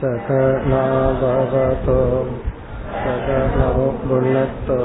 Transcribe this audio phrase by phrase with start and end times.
[0.00, 2.00] सकनाववतो
[3.04, 4.76] सकनो भुनक्तो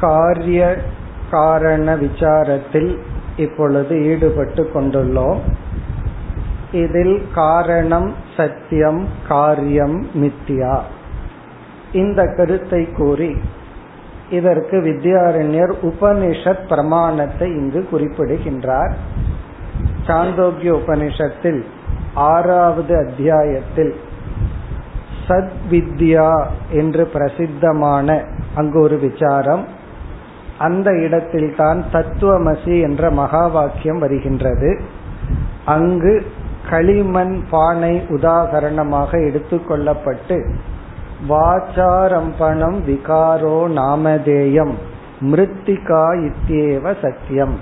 [0.00, 0.76] காரிய
[1.30, 2.98] காரண விசாரத்தில்
[3.36, 5.38] இப்பொழுது ஈடுபட்டு கொண்டுள்ளோம்
[6.72, 10.80] இதில் காரணம் சத்தியம் காரியம் மித்தியா
[11.92, 13.36] இந்த கருத்தை கூறி
[14.29, 18.93] இதற்கு வித்யாரண்யர் உபனிஷத் பிரமாணத்தை இங்கு குறிப்பிடுகின்றார்.
[20.07, 21.65] சாந்தோக்கிய உபனிஷத்தில்
[22.13, 23.95] ஆறாவது அத்தியாயத்தில்
[25.27, 28.23] சத்வித்யா என்று பிரசித்தமான
[28.55, 29.65] அங்கு ஒரு விசாரம்.
[30.57, 34.81] அந்த இடத்தில் தான் தத்துவமசி என்ற மகா வாக்கியம் வருகின்றது.
[35.65, 36.25] அங்கு
[36.69, 40.51] களிமண் பானை உதாகரணமாக எடுத்துக்கொள்ளப்பட்டு
[41.29, 44.73] வாச்சாரம்பணம் விகாரோ நாமதேயம்
[45.19, 47.59] மிருத்திகா இத்தியேவ சத்தியம்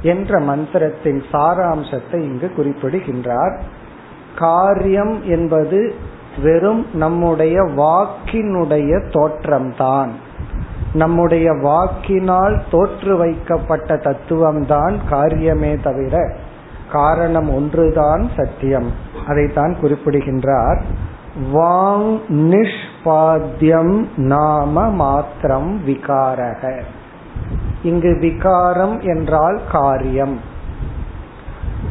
[0.00, 3.60] என்ற மந்திரத்தின் சாராம்சத்தை இங்கு குறிப்பிடுகின்றார்.
[4.38, 5.94] காரியம் என்பது
[6.42, 10.10] வெறும் நம்முடைய வாக்கினுடைய தோற்றம்தான்.
[10.92, 16.36] நம்முடைய வாக்கினால் தோற்று வைக்கப்பட்ட தத்துவம்தான் காரியமே தவிர
[16.92, 18.90] காரணம் ஒன்றுதான் சத்தியம்.
[19.26, 20.82] அதைத்தான் குறிப்பிடுகின்றார்.
[21.54, 22.20] வாங்
[23.04, 26.82] நிஷ்பாத்தியம் நாம மாத்திரம் விகாரக.
[27.82, 30.40] இங்கு விகாரம் என்றால் காரியம்.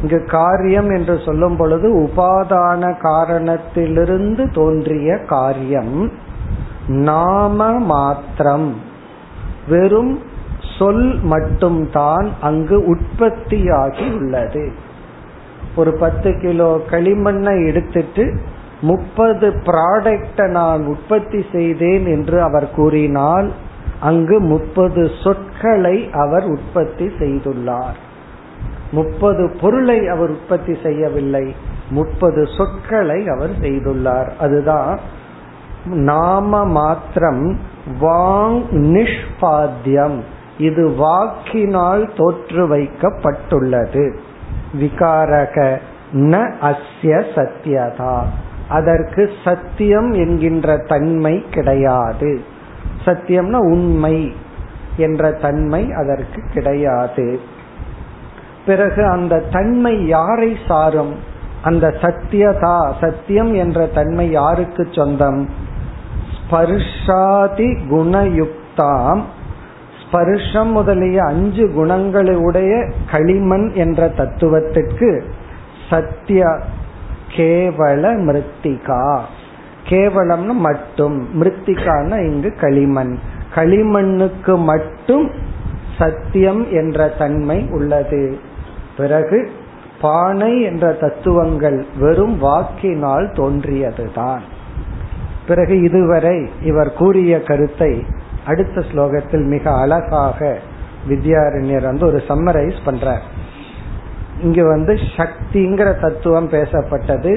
[0.02, 6.10] இங்கு காரியம் என்று சொல்லும் பொழுது உபாதான காரணத்திலிருந்து தோன்றிய காரியம்
[6.86, 8.74] நாம மாத்திரம்.
[9.68, 10.20] வெறும்
[10.78, 14.72] சொல் மட்டும்தான் அங்கு உற்பத்தியாகி உள்ளது.
[15.76, 18.40] ஒரு பத்து கிலோ களிமண்ணை எடுத்துட்டு
[18.84, 23.48] முப்பது ப்ராடக்டை நான் உற்பத்தி செய்தேன் என்று அவர் கூறினால்
[24.00, 27.98] அங்கு முப்பது சொற்களை அவர் உற்பத்தி செய்துள்ளார்.
[28.92, 31.54] முப்பது பொருளை அவர் உற்பத்தி செய்யவில்லை
[31.90, 34.28] முப்பது சொற்களை அவர் செய்துள்ளார்.
[34.40, 34.98] அதுதான்
[35.84, 37.58] நாம மாத்திரம்
[38.00, 38.60] வாங்
[38.92, 40.18] நிஷ்பாத்தியம்
[40.58, 44.04] இது வாக்கினால் தோற்று வைக்கப்பட்டுள்ளது.
[44.80, 45.78] விகாரக
[46.12, 48.16] ந அஸ்ய சத்யதா.
[48.68, 52.40] அதற்கு சத்தியம் என்கின்ற தன்மை கிடையாது.
[53.04, 54.32] சத்தியம்னா உண்மை
[54.96, 57.40] என்ற தன்மை அதற்கு கிடையாது.
[58.66, 61.14] பிறகு அந்த தன்மை யாரை சாரும்?
[61.62, 65.48] அந்த சத்தியதா சத்தியம் என்ற தன்மை யாருக்கு சொந்தம்?
[66.34, 69.20] ஸ்பர்ஷாதி குணயுக்தாம்.
[70.02, 75.24] ஸ்பர்ஷம் முதலிய அஞ்சு குணங்களுடைய களிமண் என்ற தத்துவத்திற்கு
[75.90, 76.58] சத்திய
[77.36, 79.20] கேவல மிருத்திகா.
[79.88, 81.42] கேவலம்னு மட்டும்.
[81.42, 83.18] மிருத்திகான இங்கு களிமண்.
[83.54, 85.30] களிமண்ணுக்கு மட்டும்
[85.98, 88.38] சத்தியம் என்ற தன்மை உள்ளது.
[88.96, 89.50] பிறகு
[90.00, 94.40] பானை என்ற தத்துவங்கள் வெறும் வாக்கினால் தோன்றியதுதான்.
[95.46, 98.04] பிறகு இதுவரை இவர் கூறிய கருத்தை
[98.46, 100.58] அடுத்த ஸ்லோகத்தில் மிக அழகாக
[101.08, 103.20] வித்யாரண்யர் வந்து ஒரு சம்மரைஸ் பண்றார்.
[104.41, 107.33] இங்க வந்து சக்திங்கிற தத்துவம் பேசப்பட்டது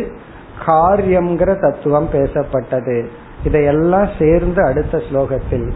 [0.67, 2.97] காரியம்ங்கிற தத்துவம் பேசப்பட்டது
[3.43, 5.69] இதையெல்லாம் சேர்ந்து அடுத்த ஸ்லோகத்தில்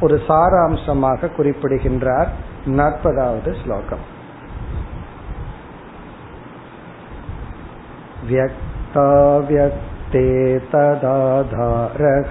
[0.00, 2.30] ஒரு சாராம்சமாக குறிப்பிடுகின்றார்
[2.76, 4.04] நாற்பதாவது ஸ்லோகம்
[8.90, 10.22] व्यक्ताव्यक्ते
[10.72, 12.30] तदाधारः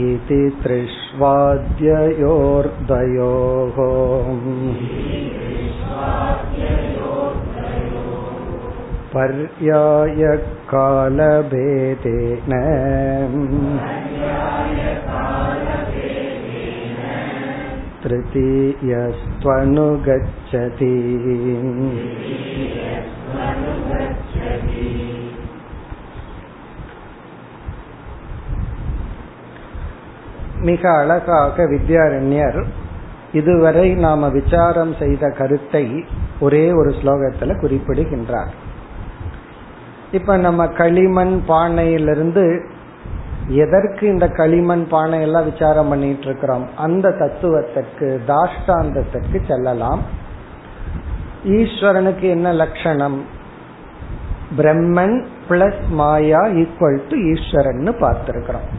[0.00, 0.42] इति
[1.18, 3.78] त्रिष्वाद्ययोर्दयोः
[9.14, 10.22] पर्यायकालभेदेन
[18.04, 20.94] तृतीयस्त्वनुगच्छति
[30.61, 32.65] மிக அழகாக வித்யாரண்யர்
[33.31, 36.05] இதுவரை நாம விசாரம் செய்த கருத்தை
[36.39, 38.53] ஒரே ஒரு ஸ்லோகத்துல குறிப்பிடுகின்றார்.
[40.11, 42.65] இப்ப நம்ம களிமண் பானையிலிருந்து
[43.47, 50.01] எதற்கு இந்த களிமண் பானை எல்லாம் விசாரம் பண்ணிட்டு இருக்கிறோம் அந்த தத்துவத்திற்கு தாஷ்டாந்தத்திற்கு செல்லலாம்.
[51.45, 53.25] ஈஸ்வரனுக்கு என்ன லட்சணம்?
[54.57, 58.69] Brahman plus Maya equal to Eswaran பார்த்திருக்கிறோம்.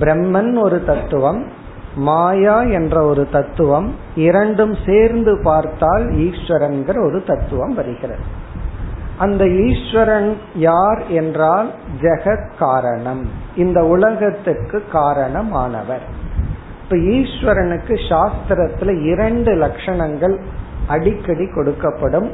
[0.00, 1.62] பிரம்மன் ஒரு தத்துவம்
[1.94, 8.42] மாயா என்ற ஒரு தத்துவம் இரண்டும் சேர்ந்து பார்த்தால் ஈஸ்வரன்கிற ஒரு தத்துவம் வருகிறது.
[9.18, 11.70] அந்த ஈஸ்வரன் யார் என்றால்
[12.00, 13.28] ஜெகத் காரணம்.
[13.56, 16.04] இந்த உலகத்துக்கு காரணமானவர்.
[16.82, 20.40] இப்ப ஈஸ்வரனுக்கு சாஸ்திரத்துல இரண்டு லட்சணங்கள்
[20.86, 22.30] அடிக்கடி கொடுக்கப்படும்.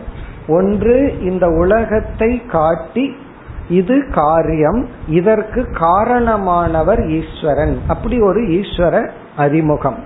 [0.49, 3.17] ஒன்று இந்த உலகத்தை காட்டி
[3.71, 7.81] இது காரியம் இதற்கு காரணமானவர் ஈஸ்வரன்.
[7.89, 10.05] அப்படி ஒரு ஈஸ்வர அறிமுகம்.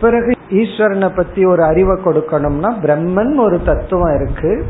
[0.00, 4.66] பிறகு ஈஸ்வரனை பத்தி ஒரு அறிவை கொடுக்கணும்னா பிரம்மன் ஒரு தத்துவம் இருக்கு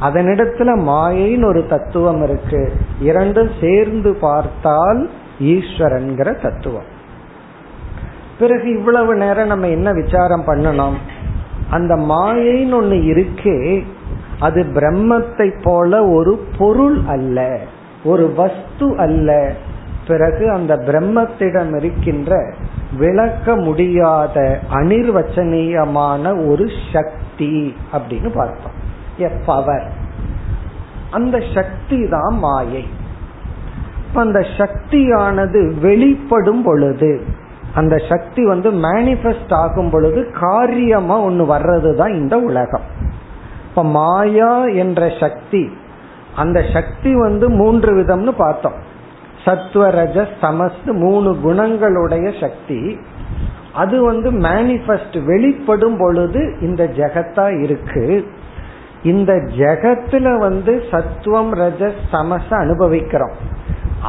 [0.00, 2.72] அதனிடத்துல மாயைன்னு ஒரு தத்துவம் இருக்கு.
[3.00, 5.10] இரண்டும் சேர்ந்து பார்த்தால்
[5.40, 6.88] ஈஸ்வரன்கிற தத்துவம்.
[8.38, 10.94] பிறகு இவ்வளவு நேரம் நம்ம என்ன விசாரம் பண்ணணும்?
[11.70, 13.84] அந்த மாயைன்னு ஒண்ணு இருக்கே
[14.40, 17.58] அது பிரம்மத்தை போல ஒரு பொருள் அல்ல
[18.04, 19.52] ஒரு வஸ்து அல்ல.
[20.06, 22.54] பிறகு அந்த பிரம்மத்திடம் இருக்கின்ற
[22.98, 28.72] விளக்க முடியாத அனிர்வச்சனீயமான ஒரு சக்தி அப்படின்னு பார்த்தோம்.
[29.18, 29.92] எ பவர்
[31.10, 32.86] அந்த சக்தி தான் மாயை.
[34.14, 37.24] அந்த சக்தியானது வெளிப்படும் பொழுது
[37.74, 42.82] அந்த சக்தி வந்து மேனிஃபெஸ்ட் ஆகும் பொழுது காரியமா ஒன்னு வர்றதுதான் இந்த உலகம்.
[43.72, 45.70] இப்ப மாயா என்ற சக்தி
[46.36, 48.72] அந்த சக்தி வந்து மூன்று விதம்னு பார்த்தோம்.
[49.44, 52.98] சத்வரஜ சமஸ்து மூணு குணங்களுடைய சக்தி.
[53.74, 58.26] அது வந்து மேனிஃபெஸ்ட் வெளிப்படும் பொழுது இந்த ஜெகத்தா இருக்கு.
[59.02, 63.32] இந்த ஜெகத்துல வந்து சத்துவம் ரஜ சமச அனுபவிக்கிறோம்.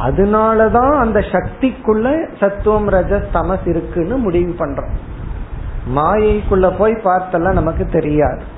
[0.06, 4.90] அதனாலதான் அந்த சக்திக்குள்ள சத்துவம் ரஜ தமஸ் இருக்குன்னு முடிவு பண்றோம்.
[5.96, 8.53] மாயைக்குள்ள போய் பார்த்தெல்லாம் நமக்கு தெரியாது.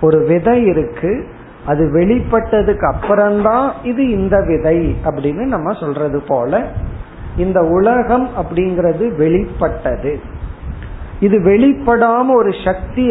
[0.00, 1.26] ஒரு விதை இருக்கு
[1.66, 6.66] அது வெளிப்பட்டதுக்கு அப்புறம்தான் இது இந்த விதை அப்படின்னு நம்ம சொல்றது போல
[7.36, 10.20] இந்த உலகம் அப்படிங்கிறது வெளிப்பட்டது.
[11.20, 13.08] இது வெளிப்படாம ஒரு சக்தி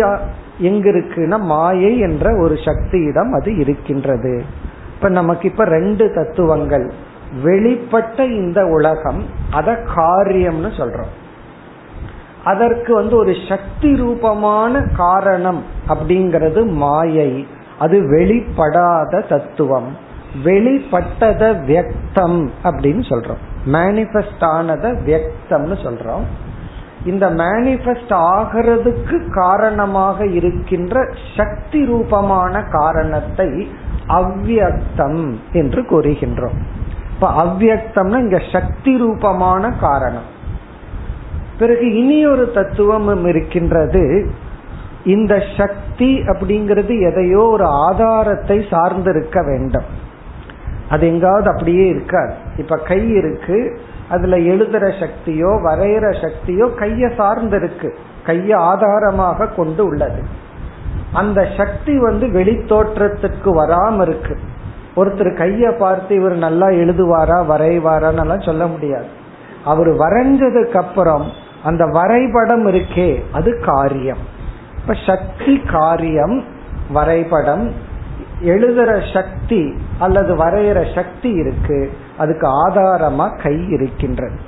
[0.58, 4.44] எங்க இருக்குன்னா மாயை என்ற ஒரு சக்தியிடம் அது இருக்கின்றது.
[4.96, 6.92] இப்ப நமக்கு இப்ப ரெண்டு தத்துவங்கள்.
[7.44, 11.14] வெளிப்பட்ட இந்த உலகம் அத காரியம்னு சொல்றோம்.
[12.46, 17.48] அதற்கு வந்து ஒரு சக்தி ரூபமான காரணம் அப்படிங்கிறது மாயை.
[17.80, 19.98] அது வெளிப்படாத தத்துவம்.
[20.44, 23.42] வெளிப்பட்டத வியக்தம் அப்படின்னு சொல்றோம்.
[23.72, 26.26] மேனிஃபெஸ்ட் ஆனத வியக்தம்னு சொல்றோம்.
[27.06, 33.72] இந்த மேனிஃபெஸ்ட் ஆகிறதுக்கு காரணமாக இருக்கின்ற சக்தி ரூபமான காரணத்தை
[34.08, 36.58] அவ்வியக்தம் என்று கூறுகின்றோம்.
[37.14, 40.34] இப்ப அவ்வியக்தம்னா இங்க சக்தி ரூபமான காரணம்.
[41.60, 44.30] பிறகு இனி ஒரு தத்துவம் இருக்கின்றது.
[45.06, 49.84] இந்த சக்தி அப்படிங்கிறது எதையோ ஒரு ஆதாரத்தை சார்ந்திருக்க வேண்டும்.
[50.89, 52.34] அது எங்காவது அப்படியே இருக்காது.
[52.58, 60.22] இப்ப கை இருக்கு அதுல எழுதுற சக்தியோ வரைகிற சக்தியோ கைய சார்ந்து இருக்கு கைய ஆதாரமாக கொண்டு உள்ளது.
[61.13, 64.38] அந்த சக்தி வந்து வெளித்தோற்றத்துக்கு வராம இருக்கு.
[64.96, 69.24] ஒருத்தர் கைய பார்த்து இவர் நல்லா எழுதுவாரா வரைவாரான்னு சொல்ல முடியாது.
[69.65, 71.31] அவர் வரைஞ்சதுக்கு அப்புறம்
[71.63, 74.17] அந்த வரைபடம் இருக்கே அது காரியம்.
[74.81, 76.43] இப்ப சக்தி காரியம்
[76.91, 77.72] வரைபடம்
[78.45, 84.39] எழுதுற சக்தி அல்லது வரைகிற சக்தி இருக்கு அதுக்கு ஆதாரமா கை இருக்கின்றது.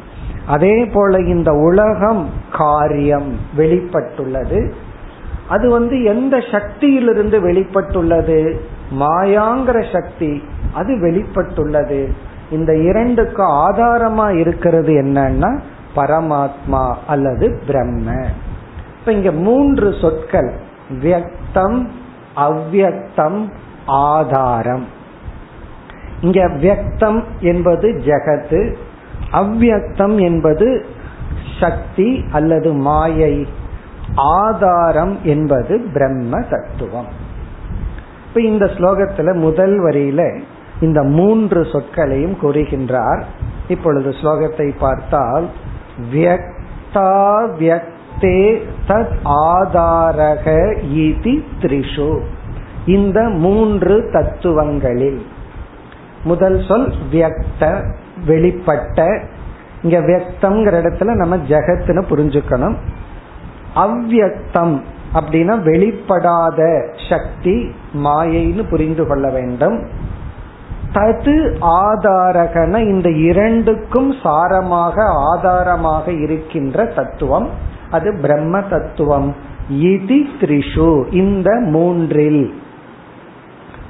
[0.48, 4.72] அதே போல இந்த உலகம் காரியம் வெளிப்பட்டுள்ளது.
[5.50, 8.60] அது வந்து எந்த சக்தியிலிருந்து வெளிப்பட்டுள்ளது?
[9.00, 10.44] மாயாங்கிற சக்தி
[10.74, 12.12] அது வெளிப்பட்டுள்ளது.
[12.52, 15.60] இந்த இரண்டுக்கு ஆதாரமா இருக்கிறது என்னன்னா
[15.96, 18.26] பரமாத்மா அல்லது பிரம்ம.
[19.00, 20.54] இப்ப இங்க மூன்று சொற்கள்.
[20.90, 21.88] வியக்தம்
[22.36, 23.52] அவ்வியக்தம்
[23.86, 24.86] ஆதாரம்.
[26.22, 28.76] இங்க வியக்தம் என்பது ஜெகத்து
[29.32, 30.86] அவ்வியக்தம் என்பது
[31.60, 33.48] சக்தி அல்லது மாயை
[34.16, 37.08] ஆதாரம் என்பது பிரம்ம தத்துவம்.
[38.28, 40.42] இப்ப இந்த ஸ்லோகத்துல முதல் வரியில
[40.82, 43.24] இந்த மூன்று சொற்களையும் கூறுகின்றார்.
[43.68, 45.50] இப்பொழுது ஸ்லோகத்தை பார்த்தால்
[46.14, 47.82] வியக்தா
[48.88, 50.46] தத் ஆதாரக
[50.94, 52.22] இதி த்ரிஷு.
[52.86, 55.26] இந்த மூன்று தத்துவங்களில்
[56.24, 57.94] முதல் சொல் வியக்த
[58.28, 59.28] வெளிப்பட்ட.
[59.82, 62.76] இங்க வியக்தம்ங்கிற இடத்துல நம்ம ஜெகத்னு புரிஞ்சுக்கணும்.
[63.76, 64.82] அவ்வியக்தம்
[65.14, 66.62] அப்படின்னா வெளிப்படாத
[67.10, 70.06] சக்தி மாயைன்னு புரிந்து கொள்ள வேண்டும்.
[70.94, 77.50] தது ஆதாரகன இந்த இரண்டுக்கும் சாரமாக ஆதாரமாக இருக்கின்ற தத்துவம்
[77.92, 79.36] அது பிரம்ம தத்துவம்.
[79.74, 82.54] இதி த்ரிஷு இந்த மூன்றில்.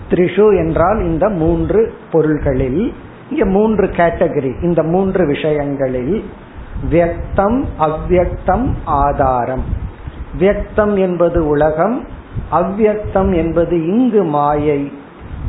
[0.10, 2.94] த்ரிஷு என்றால் இந்த மூன்று பொருள்களில்
[3.32, 6.24] இங்க மூன்று கேட்டகரி இந்த மூன்று விஷயங்களில்
[6.92, 9.64] வியக்தம் அவ்வியக்தம் ஆதாரம்.
[10.40, 12.06] வியக்தம் என்பது உலகம்
[12.52, 14.92] அவ்வியக்தம் என்பது இங்கு மாயை.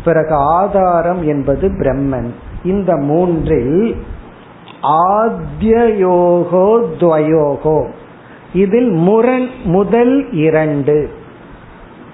[0.04, 2.30] பிறகு ஆதாரம் என்பது பிரம்மன்.
[2.64, 3.96] இந்த மூன்றில்
[4.82, 7.90] ஆத்யோகோ துவயோகோ.
[8.52, 11.10] இதில் முரண் முதல் இரண்டு.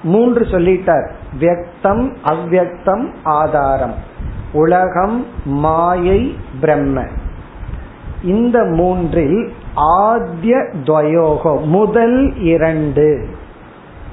[0.03, 1.09] மூன்று சொல்லிட்டார்.
[1.41, 3.95] வியக்தம் அவ்வியக்தம் ஆதாரம்.
[4.53, 7.03] உலகம் மாயை பிரம்ம.
[8.25, 13.27] இந்த மூன்றில் ஆத்ய துவயோகோ முதல் இரண்டு.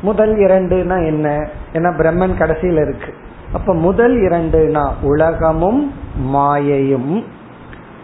[0.02, 1.50] முதல் இரண்டுனா என்ன?
[1.74, 3.14] ஏன்னா பிரம்மன் கடைசியில் இருக்கு.
[3.54, 5.94] அப்ப முதல் இரண்டுனா உலகமும்
[6.34, 7.24] மாயையும்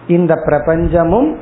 [0.08, 1.36] இந்த பிரபஞ்சமும்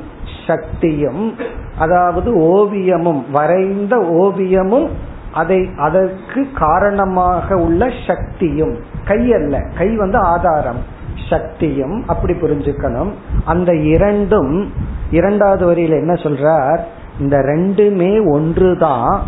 [0.46, 1.34] சக்தியும்
[1.78, 4.88] அதாவது ஓவியமும் வரைந்த ஓவியமும்
[5.32, 10.94] அதை அதற்கு காரணமாக உள்ள சக்தியும் கை அல்ல கை வந்து ஆதாரம்
[11.28, 13.10] சக்தியும் அப்படி புரிஞ்சுக்கணும்.
[13.44, 14.72] அந்த இரண்டும்
[15.10, 16.80] இரண்டாவது வரியில என்ன சொல்றார்?
[17.20, 19.22] இந்த ரெண்டுமே ஒன்றுதான்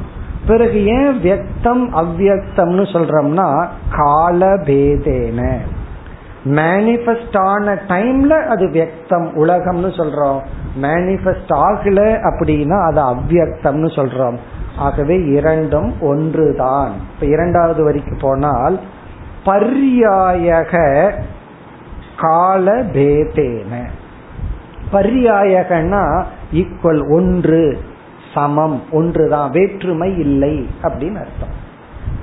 [0.49, 5.57] பிறகு ஏன் வியக்தம் அவ்வியக்தம்னு சொல்றோம்னா காலபேதேன.
[6.45, 10.41] மேனிஃபெஸ்ட் ஆன டைம்ல அது வியக்தம் உலகம்னு சொல்றோம்.
[10.83, 14.37] மேனிஃபெஸ்ட் ஆகல அப்படின்னா அது அவ்வியக்தம்னு சொல்றோம்.
[14.77, 16.93] ஆகவே இரண்டும் ஒன்றுதான்.
[17.15, 18.81] இப்ப இரண்டாவது வரைக்கும் போனால்
[19.45, 21.13] பர்யாயக
[22.17, 23.83] காலபேதேன.
[24.93, 27.79] பர்யாயகனா ஈக்குவல் ஒன்று.
[28.35, 31.67] சமம் ஒன்றுதான் வேற்றுமை இல்லை அப்படின்னு அர்த்தம்.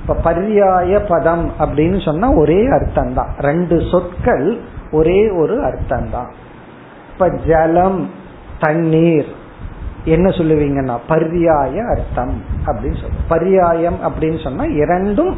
[0.02, 4.58] இப்ப பர்யாய பதம் அப்படின்னு சொன்னா ஒரே அர்த்தம் தான் ரெண்டு சொற்கள்
[4.92, 6.32] ஒரே ஒரு அர்த்தம் தான்
[7.12, 8.10] இப்ப ஜலம்
[8.60, 9.26] தண்ணீர்
[10.06, 10.98] என்ன சொல்லுவீங்கன்னா?
[11.10, 15.36] பர்யாய அர்த்தம் அப்படின்னு சொல்ல பர்யாயம் அப்படின்னு சொன்னா இரண்டும்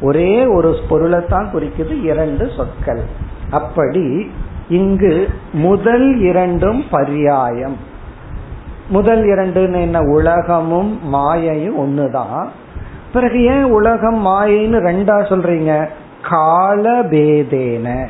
[0.00, 3.02] ஒரே ஒரு பொருளை தான் குறிக்குது இரண்டு சொற்கள்.
[3.50, 4.30] அப்படி
[4.68, 7.76] இங்கு முதல் இரண்டும் பர்யாயம்.
[8.90, 10.00] முதல் இரண்டுன்னு என்ன?
[10.00, 12.46] உலகமும் மாயையும் ஒண்ணுதான்
[13.12, 15.88] பிறகு ஏன் உலகம் மாயைன்னு ரெண்டா சொல்றீங்க?
[16.30, 18.06] காலபேதேன.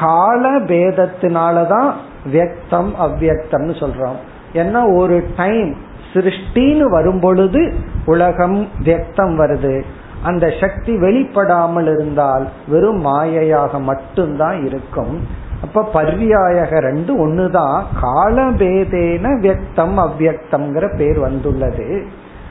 [0.00, 1.92] காலபேதத்தினாலதான்
[2.32, 4.16] வியக்தம் அவ்வக்தம்னு சொல்றோம்.
[4.54, 5.76] ஏன்னா ஒரு டைம்
[6.12, 9.82] சிருஷ்டின்னு வரும் பொழுது உலகம் வியக்தம் வருது.
[10.22, 15.26] அந்த சக்தி வெளிப்படாமல் இருந்தால் வெறும் மாயையாக மட்டும்தான் இருக்கும்.
[15.64, 21.88] அப்ப பர்வியாயக ரெண்டு ஒண்ணுதான் காலபேதேன வியக்தம் அவ்வக்தம்ங்கிற பேர் வந்துள்ளது.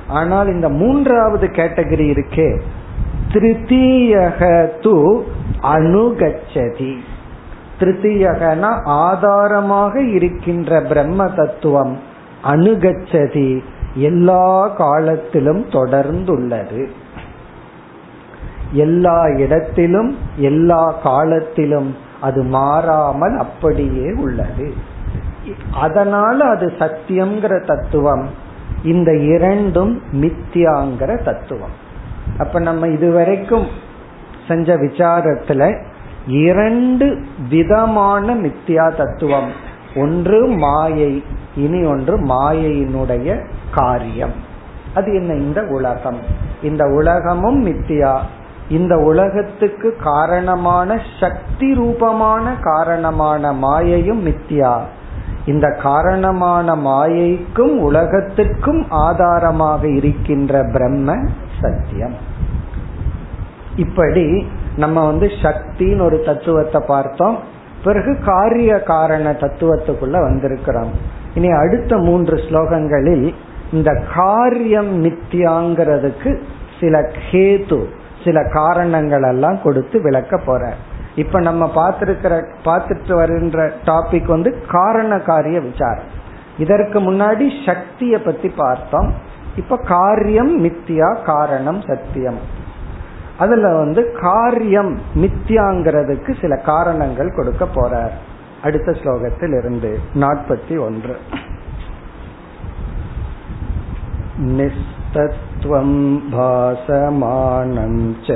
[0.08, 2.50] ஆனால் இந்த மூன்றாவது கேட்டகரி இருக்கே.
[3.34, 4.40] திருத்தீயக
[4.86, 4.96] து
[5.76, 6.94] அணுகச்சதி
[7.80, 11.94] திருத்தீயகனா ஆதாரமாக இருக்கின்ற பிரம்ம தத்துவம்
[12.44, 13.50] அணுகச்சதி
[13.96, 16.82] எல்லா காலத்திலும் தொடர்ந்துள்ளது.
[18.86, 20.12] எல்லா இடத்திலும்
[20.50, 21.90] எல்லா காலத்திலும்
[22.24, 24.74] அது மாறாமல் அப்படியே உள்ளது.
[25.74, 28.28] அதனால அது சத்தியம்ங்கிற தத்துவம்
[28.84, 31.76] இந்த இரண்டும் மித்தியாங்கிற தத்துவம்.
[32.38, 33.68] அப்ப நம்ம இதுவரைக்கும்
[34.48, 35.84] செஞ்ச விசாரத்துல
[36.28, 39.52] இரண்டு விதமான மித்தியா தத்துவம்.
[39.96, 41.24] ஒன்று மாயை
[41.56, 44.34] இனி ஒன்று மாயையினுடைய காரியம்.
[44.96, 45.34] அது என்ன?
[45.34, 46.20] இந்த உலகம்.
[46.64, 48.20] இந்த உலகமும் மித்தியா
[48.70, 54.80] இந்த உலகத்துக்கு காரணமான சக்தி ரூபமான காரணமான மாயையும் மித்தியா.
[55.46, 61.16] இந்த காரணமான மாயைக்கும் உலகத்திற்கும் ஆதாரமாக இருக்கின்ற பிரம்ம
[61.62, 62.14] சத்தியம்.
[63.76, 67.38] இப்படி நம்ம வந்து சக்தின்னு ஒரு தத்துவத்தை பார்த்தோம்.
[67.84, 70.90] பிறகு காரிய காரண தத்துவத்துக்குள்ள வந்திருக்கிறோம்.
[71.36, 73.34] இனி அடுத்த மூன்று ஸ்லோகங்களில்
[73.72, 76.42] இந்த காரியம் மித்தியாங்கிறதுக்கு
[76.80, 77.86] சில கேது
[78.24, 80.74] சில காரணங்கள் எல்லாம் கொடுத்து விளக்க போற
[81.16, 86.22] இப்ப நம்ம பார்த்திருக்கிற பார்த்துட்டு வருகின்ற டாபிக் வந்து காரண காரிய விசாரம்.
[86.58, 89.14] இதற்கு முன்னாடி சக்தியை பத்தி பார்த்தோம்.
[89.56, 92.38] இப்ப காரியம் மித்தியா காரணம் சத்தியம்.
[93.38, 98.12] அதுல வந்து காரியம் மித்தியாங்கிறதுக்கு சில காரணங்கள் கொடுக்க போறார்.
[98.64, 101.18] அடுத்த ஸ்லோகத்தில் இருந்து நாற்பத்தி ஒன்று.
[105.13, 105.91] निस्तत्त्वं
[106.33, 107.95] भासमानं
[108.27, 108.29] च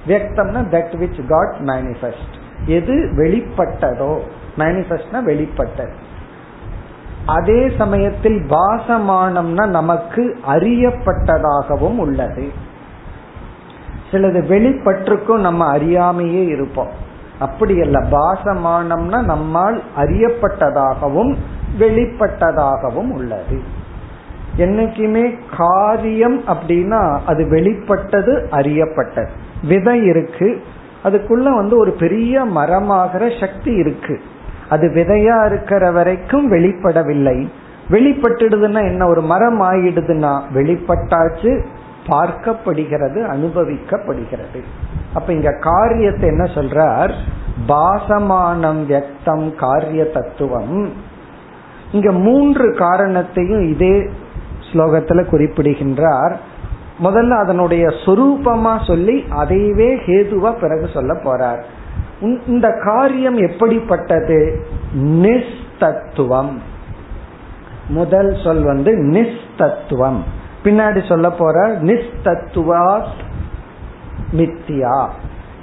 [0.07, 4.19] வியக்தம்னா தட் விச் காட் மேனிஃபெஸ்ட் எது வெளிப்பட்டதோ
[4.57, 5.93] மேனிஃபெஸ்ட்னா வெளிப்பட்டது.
[7.25, 12.51] அதே சமயத்தில் பாசமானம்னா நமக்கு அறியப்பட்டதாகவும் உள்ளது.
[14.11, 16.93] சிலது வெளிப்பட்டிருக்கும் நம்ம அறியாமையே இருப்போம்.
[17.39, 21.35] அப்படி அல்ல பாசமானம்னா நம்மால் அறியப்பட்டதாகவும்
[21.79, 23.83] வெளிப்பட்டதாகவும் உள்ளது.
[24.57, 29.29] என்னைக்குமே காரியம் அப்படின்னா அது வெளிப்பட்டது அறியப்பட்டது.
[29.63, 30.61] விதை இருக்கு
[31.03, 34.21] அதுக்குள்ள வந்து ஒரு பெரிய மரமாகிற சக்தி இருக்கு.
[34.69, 37.47] அது விதையா இருக்கிற வரைக்கும் வெளிப்படவில்லை.
[37.89, 39.07] வெளிப்பட்டுடுதுன்னா என்ன?
[39.07, 41.65] ஒரு மரம் ஆயிடுதுன்னா வெளிப்பட்டாச்சு
[42.07, 44.63] பார்க்கப்படுகிறது அனுபவிக்கப்படுகிறது.
[45.13, 47.13] அப்ப இங்க காரியத்தை என்ன சொல்றார்?
[47.67, 50.93] பாசமானம் வியக்தம் காரிய தத்துவம்
[51.91, 54.09] இங்க மூன்று காரணத்தையும் இதே
[54.71, 56.39] ஸ்லோகத்துல குறிப்பிடுகின்றார்.
[57.03, 61.63] முதல்ல அதனுடைய சொரூபமா சொல்லி அதையவே ஹேதுவா பிறகு சொல்ல போறார்.
[62.47, 64.65] இந்த காரியம் எப்படிப்பட்டது?
[64.95, 66.57] நிஸ்தத்துவம்.
[67.87, 70.17] முதல் சொல் வந்து நிஸ்தத்துவம்.
[70.63, 73.03] பின்னாடி சொல்ல போற நிஸ்தத்துவா
[74.31, 75.07] மித்தியா.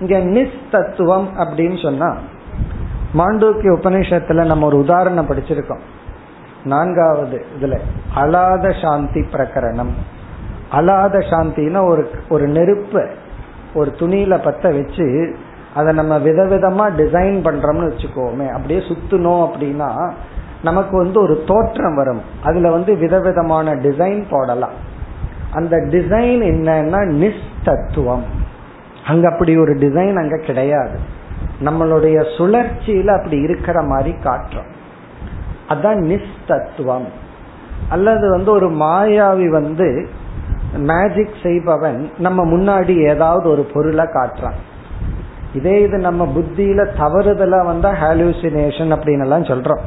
[0.01, 2.17] இங்க நிஸ்தத்துவம் அப்படின்னு சொன்னா
[3.19, 5.81] மாண்டூக்கிய உபநிஷத்துல நம்ம ஒரு உதாரணம் படிச்சிருக்கோம்.
[6.65, 7.79] நான்காவது இதுல
[8.17, 9.93] அலாத சாந்தி பிரகரணம்.
[10.73, 13.11] அலாத சாந்தின்னா ஒரு ஒரு நெருப்ப
[13.75, 15.37] ஒரு துணியில பத்த வச்சு
[15.75, 20.13] அதை நம்ம விதவிதமா டிசைன் பண்றோம்னு வச்சுக்கோமே அப்படியே சுத்தணும் அப்படின்னா
[20.63, 22.23] நமக்கு வந்து ஒரு தோற்றம் வரும்.
[22.45, 24.91] அதுல வந்து விதவிதமான டிசைன் போடலாம்.
[25.53, 28.23] அந்த டிசைன் என்னன்னா நிஸ்தத்துவம்
[29.07, 30.99] அங்க அப்படி ஒரு டிசைன் அங்க கிடையாது.
[31.65, 34.71] நம்மளுடைய சுழற்சியில அப்படி இருக்கிற மாதிரி காட்டுறோம்.
[35.73, 37.09] அதான் நிஸ்தத்துவம்.
[37.89, 40.09] அல்லது வந்து ஒரு மாயாவி வந்து
[40.77, 44.59] மேஜிக் செய்பவன் நம்ம முன்னாடி ஏதாவது ஒரு பொருளை காட்டுறான்.
[45.55, 49.83] இதே இது நம்ம புத்தியில தவறுதலா வந்தா ஹாலுசினேஷன் அப்படின்னு எல்லாம் சொல்றோம்.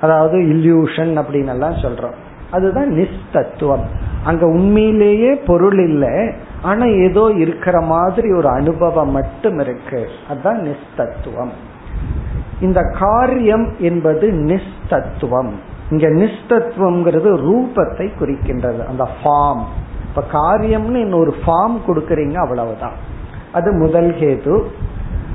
[0.00, 2.14] அதாவது இல்யூஷன் அப்படின்னு எல்லாம் சொல்றோம்.
[2.50, 3.84] அதுதான் நிஸ்தத்துவம்.
[4.24, 10.08] அங்க உண்மையிலேயே பொருள் இல்லை ஆனா ஏதோ இருக்கிற மாதிரி ஒரு அனுபவம் மட்டும் இருக்கு.
[10.28, 11.52] அதுதான் நிஸ்தத்துவம்.
[12.60, 15.50] இந்த காரியம் என்பது நிஸ்தத்துவம்.
[15.90, 18.86] இங்க நிஸ்தத்துவம்ங்கிறது ரூபத்தை குறிக்கின்றது.
[18.86, 19.62] அந்த ஃபார்ம்
[20.08, 22.92] இப்ப காரியம்னு இன்னொரு ஃபார்ம் கொடுக்கறீங்க அவ்வளவுதான்.
[23.52, 24.62] அது முதல் கேது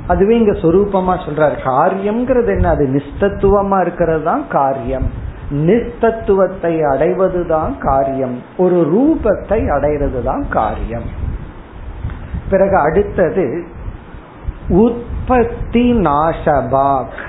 [0.07, 1.55] அதுவே இங்க சொரூபமா சொல்றாரு.
[1.65, 2.69] காரியம்ங்கிறது என்ன?
[2.69, 5.09] அது நிஸ்தத்துவமா இருக்கிறது தான் காரியம்.
[5.51, 8.41] நிஸ்தத்துவத்தை அடைவதுதான் காரியம்.
[8.57, 11.23] ஒரு ரூபத்தை அடைறது தான் காரியம்.
[12.49, 13.67] பிறகு அடுத்தது
[15.27, 17.19] உற்பத்தி நாசபாக்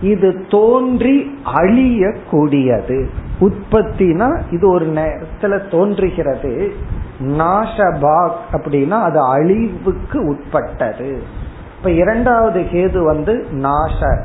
[0.00, 3.08] இது தோன்றி அழியக்கூடியது.
[3.40, 6.72] உற்பத்தினா இது ஒரு நேரத்துல தோன்றுகிறது.
[7.20, 11.22] நாசபாக் அப்படின்னா அது அழிவுக்கு உட்பட்டது.
[11.78, 14.24] இப்ப இரண்டாவது கேது வந்து நாச.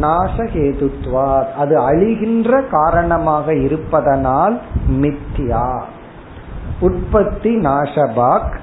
[0.00, 5.80] நாசகேதுத்வா அது அழிகின்ற காரணமாக இருப்பதனால் மித்தியா
[6.80, 8.56] உற்பத்தி நாசபாக்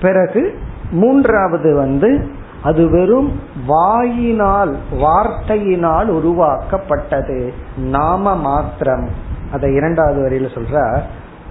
[0.00, 0.58] பிறகு
[0.90, 2.30] மூன்றாவது வந்து
[2.62, 7.52] அது வெறும் வாயினால் வார்த்தையினால் உருவாக்கப்பட்டது.
[7.76, 9.08] நாம மாத்திரம்.
[9.52, 11.02] அதை இரண்டாவது வரியில சொல்ற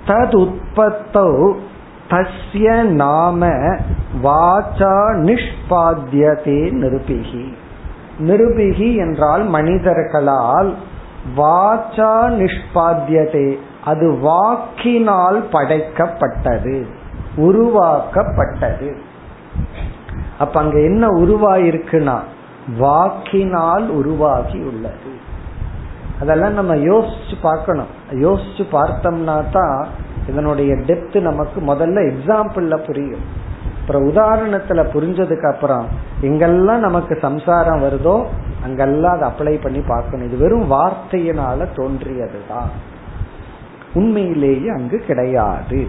[0.08, 1.54] தது உற்பத்தோ
[2.10, 3.48] தஸ்ய நாம
[4.24, 7.54] வாச்சா நிஷ்பாத்தியதே நிருபிகி
[8.20, 10.74] நிருபிகி என்றால் மனிதர்களால்
[11.38, 16.84] வாச்சா நிஷ்பாத்தியதே அது வாக்கினால் படைக்கப்பட்டது
[17.36, 19.08] உருவாக்கப்பட்டது.
[20.40, 22.18] அப்ப அங்க என்ன உருவாயிருக்குன்னா
[22.80, 25.12] வாக்கினால் உருவாகி உள்ளது
[26.22, 27.92] அதெல்லாம் நம்ம யோசிச்சு பார்க்கணும்.
[28.12, 29.88] யோசிச்சு பார்த்தோம்னா தான்
[30.28, 33.26] இதனுடைய டெப்த் நமக்கு முதல்ல எக்ஸாம்பிள்ல புரியும்.
[33.82, 35.86] அப்புறம் உதாரணத்துல புரிஞ்சதுக்கு அப்புறம்
[36.22, 38.26] எங்கெல்லாம் நமக்கு சம்சாரம் வருதோ
[38.64, 40.28] அங்கெல்லாம் அதை அப்ளை பண்ணி பார்க்கணும்.
[40.28, 42.70] இது வெறும் வார்த்தையினால தோன்றியதுதான்.
[43.94, 45.88] உண்மையிலேயே அங்கு கிடையாது.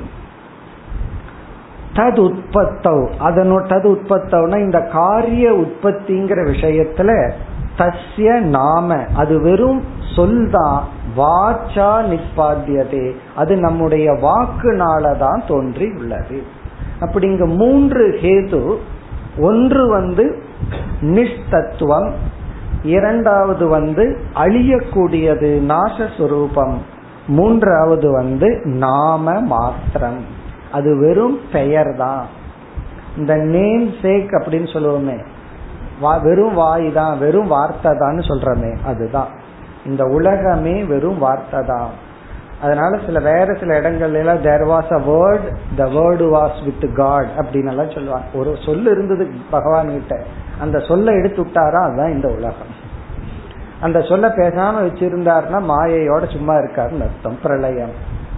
[1.95, 7.33] தது உற்பத்தவ் அதனோட தது உற்பத்தவ்னா இந்த காரிய உற்பத்திங்கிற விஷயத்துல
[7.79, 8.97] தஸ்ய நாம.
[9.17, 9.83] அது வெறும்
[10.17, 10.85] சொல் தான்
[11.17, 16.43] வாச்சா நிப்பாத்தியதே அது நம்முடைய வாக்குனாலதான் தோன்றி உள்ளது
[17.01, 18.77] அப்படி இங்க மூன்று ஹேது.
[19.39, 20.43] ஒன்று வந்து
[21.01, 22.11] நிஷ்தத்துவம்
[22.83, 26.77] இரண்டாவது வந்து அழியக்கூடியது நாசஸ்வரூபம்
[27.27, 30.39] மூன்றாவது வந்து நாம மாத்திரம்.
[30.77, 32.25] அது வெறும் பெயர் தான்
[33.21, 35.19] இந்த நேம் சேக் அப்படின்னு சொல்லுவோமே.
[36.27, 39.31] வெறும் வாய் தான் வெறும் வார்த்தை தான் சொல்றமே அதுதான்.
[39.89, 41.91] இந்த உலகமே வெறும் வார்த்தை தான்
[42.65, 45.47] அதனால சில வேற சில இடங்கள்ல எல்லாம் there was a word
[45.79, 48.27] the word was with god அப்படின்னு எல்லாம் சொல்லுவாங்க.
[48.41, 50.17] ஒரு சொல் இருந்தது பகவான் கிட்ட
[50.65, 52.75] அந்த சொல்லை எடுத்து விட்டாரா அதுதான் இந்த உலகம்.
[53.81, 57.95] அந்த சொல்ல பேசாம வச்சிருந்தாருன்னா மாயையோட சும்மா இருக்காருன்னு அர்த்தம் பிரளயம்.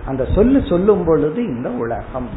[0.06, 2.28] அந்த சொல்லு சொல்லும் பொழுது இந்த உலகம்.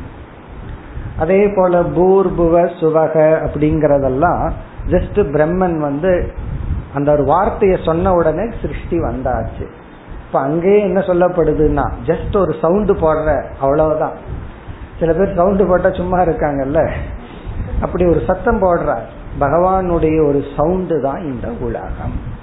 [1.20, 4.52] அதே போல பூர்புவ சுவக அப்படிங்கறதெல்லாம்
[4.88, 6.32] ஜஸ்ட் பிரம்மன் வந்து
[6.94, 9.66] அந்த ஒரு வார்த்தையை சொன்ன உடனே சிருஷ்டி வந்தாச்சு.
[10.26, 14.18] இப்ப அங்கேயே என்ன சொல்லப்படுதுன்னா ஜஸ்ட் ஒரு சவுண்டு போடுற அவ்வளவுதான்.
[15.00, 16.92] சில பேர் சவுண்டு போட்டா சும்மா இருக்காங்கல்ல.
[17.82, 19.06] அப்படி ஒரு சத்தம் போடுறார்.
[19.40, 22.34] பகவானுடைய ஒரு சவுண்டு தான் இந்த உலகம்.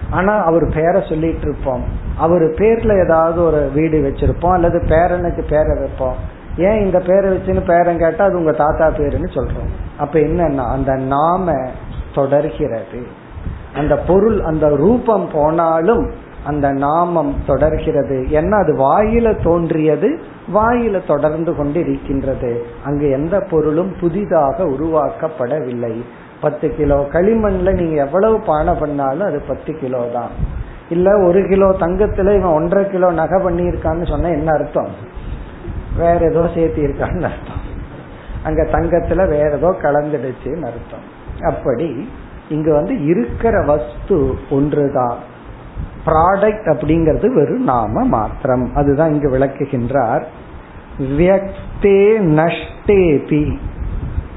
[0.09, 1.83] ஆனா அவர் பேரை சொல்லிட்டு இருப்போம்.
[2.17, 6.15] அவர் பேர்ல ஏதாவது ஒரு வீடு வச்சிருப்போம் அல்லது பேரனுக்கு பேரை வைப்போம்.
[6.57, 9.71] ஏன் இந்த பேரை வச்சுன்னு பேரன் கேட்டா அது உங்க தாத்தா பேருன்னு சொல்றோம்.
[9.97, 11.51] அப்ப என்னன்னா அந்த நாம
[12.13, 13.02] தொடர்கிறது.
[13.76, 16.12] அந்த பொருள் அந்த ரூபம் போனாலும்
[16.45, 18.26] அந்த நாமம் தொடர்கிறது.
[18.30, 20.19] ஏன்னா அது வாயில தோன்றியது
[20.54, 26.02] வாயில தொடர்ந்து கொண்டு இருக்கின்றது அங்கு எந்த பொருளும் புதிதாக உருவாக்கப்படவில்லை.
[26.41, 30.62] பத்து கிலோ களிமண்ல நீங்க எவ்வளவு பானை பண்ணாலும் அது பத்து கிலோ தான்.
[30.89, 34.91] இல்ல ஒரு கிலோ தங்கத்துல இவன் ஒன்றரை கிலோ நகை பண்ணியிருக்கான்னு சொன்னா என்ன அர்த்தம்?
[35.97, 37.62] வேற ஏதோ சேர்த்தி இருக்கான்னு அர்த்தம்.
[38.43, 41.21] அங்க தங்கத்துல வேற ஏதோ கலந்துடுச்சுன்னு அர்த்தம்.
[41.45, 42.10] அப்படி
[42.49, 45.17] இங்க வந்து இருக்கிற வஸ்து ஒன்றுதான்.
[46.06, 48.75] ப்ராடக்ட் அப்படிங்கிறது வெறும் நாம மாத்திரம்.
[48.75, 50.23] அதுதான் இங்கு விளக்குகின்றார்.
[50.99, 53.58] வியக்தே நஷ்டேபி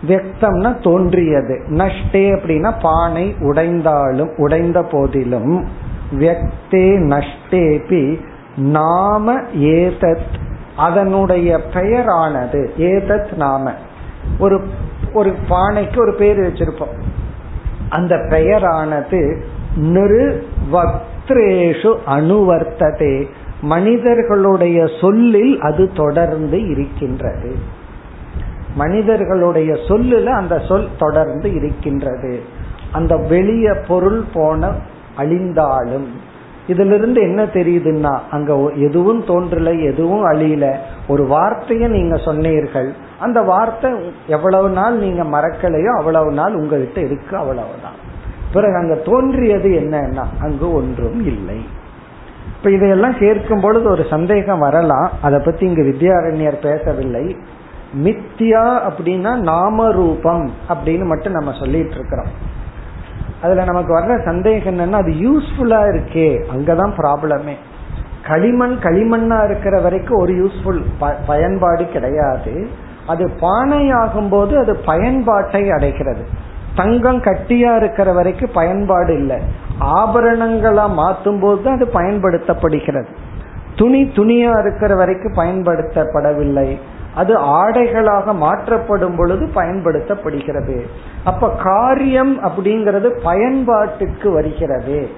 [0.09, 1.63] வியக்தம்னா தோன்றியது.
[1.69, 5.67] நஷ்டே அப்படின்னா பானை உடைந்தாலும் உடைந்த போதிலும்.
[6.13, 8.21] வியக்தே நஷ்டேபி
[8.57, 10.39] நாம ஏதத்
[10.77, 12.69] அதனுடைய பெயரானது.
[12.79, 13.73] ஏதத் நாம.
[14.39, 14.65] ஒரு
[15.17, 17.03] ஒரு பானைக்கு ஒரு பேர் வச்சிருப்போம்.
[17.89, 19.41] அந்த பெயரானது
[19.77, 23.29] நிறுவக்திரேஷு அணுவர்த்ததே.
[23.61, 27.57] மனிதர்களுடைய சொல்லில் அது தொடர்ந்து இருக்கின்றது.
[28.75, 32.41] மனிதர்களுடைய சொல்லுல அந்த சொல் தொடர்ந்து இருக்கின்றது.
[32.93, 34.73] அந்த வெளிய பொருள் போன
[35.19, 36.07] அழிந்தாலும்.
[36.69, 40.73] இதுல இருந்து என்ன தெரியுதுன்னா அங்க எதுவும் தோன்றல எதுவும் அழியல.
[41.09, 48.05] ஒரு வார்த்தையை நீங்க சொன்னீர்கள் அந்த வார்த்தை எவ்வளவு நாள் நீங்க மறக்கலையோ அவ்வளவு நாள் உங்ககிட்ட இருக்கு அவ்வளவுதான்.
[48.53, 51.65] பிறகு அங்க தோன்றியது என்னன்னா அங்கு ஒன்றும் இல்லை.
[52.57, 55.11] இப்ப இதையெல்லாம் கேட்கும் பொழுது ஒரு சந்தேகம் வரலாம்.
[55.23, 57.37] அதை பத்தி இங்கு வித்யாரண்யர் பேசவில்லை.
[58.05, 62.55] மித்தியா அப்படின்னா நாம ரூபம் அப்படின்னு மட்டும் நம்ம சொல்லிட்டு இருக்கிறோம்.
[63.43, 66.45] அதுல நமக்கு வர்ற சந்தேகம் என்னன்னா அது யூஸ்ஃபுல்லா இருக்கே.
[66.57, 67.55] அங்கதான் ப்ராப்ளமே
[68.23, 70.83] களிமண் களிமண்ணா இருக்கிற வரைக்கும் ஒரு யூஸ்ஃபுல்
[71.27, 72.69] பயன்பாடு கிடையாது.
[73.07, 76.25] அது பானையாகும் போது அது பயன்பாட்டை அடைகிறது
[76.75, 79.37] தங்கம் கட்டியா இருக்கிற வரைக்கும் பயன்பாடு இல்லை.
[79.81, 83.07] ஆபரணங்களா மாற்றும் போது தான் அது பயன்படுத்தப்படுகிறது.
[83.77, 86.79] துணி துணியா இருக்கிற வரைக்கும் பயன்படுத்தப்படவில்லை.
[87.15, 90.81] அது ஆடைகளாக மாற்றப்படும் பொழுது பயன்படுத்தப்படுகிறது.
[91.25, 95.11] அப்ப காரியம் அப்படிங்கிறது பயன்பாட்டுக்கு வருகிறது.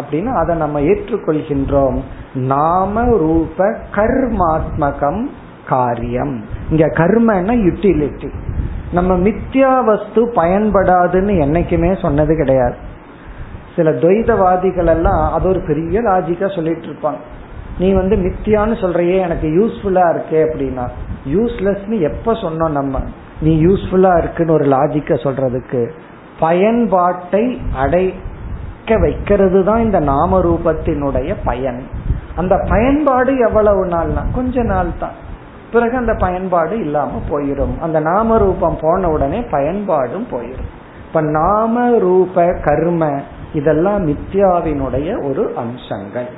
[0.00, 2.00] அப்படின்னு அதை நம்ம ஏற்றுக்கொள்கின்றோம்.
[2.34, 5.30] நாம ரூப கர்மாத்மகம்
[5.70, 6.34] காரியம்.
[6.70, 8.30] இங்க கர்மன்னா யூட்டிலிட்டி
[8.92, 12.76] நம்ம மித்யா வஸ்து பயன்படாதுன்னு என்னைக்குமே சொன்னது கிடையாது.
[13.74, 17.20] சில துவைதவாதிகள் எல்லாம் அது ஒரு பெரிய லாஜிக்கா சொல்லிட்டு இருப்பாங்க.
[17.78, 20.86] நீ வந்து மித்தியான்னு சொல்றையே எனக்கு யூஸ்ஃபுல்லா இருக்கே அப்படின்னா
[21.34, 22.98] யூஸ்லெஸ்னு எப்ப சொன்னோம் நம்ம?
[23.40, 25.82] நீ யூஸ்ஃபுல்லா இருக்குன்னு ஒரு லாஜிக்க சொல்றதுக்கு
[26.40, 27.44] பயன்பாட்டை
[27.76, 31.80] அடைக்க வைக்கிறது தான் இந்த நாம ரூபத்தினுடைய பயன்.
[32.36, 35.16] அந்த பயன்பாடு எவ்வளவு நாள்னா கொஞ்ச நாள் தான்.
[35.72, 40.70] பிறகு அந்த பயன்பாடு இல்லாம போயிடும் அந்த நாம ரூபம் போன உடனே பயன்பாடும் போயிடும்
[41.06, 43.20] இப்ப நாம ரூப கர்ம
[43.52, 46.28] இதெல்லாம் மித்யாவினுடைய ஒரு அம்சங்கள்.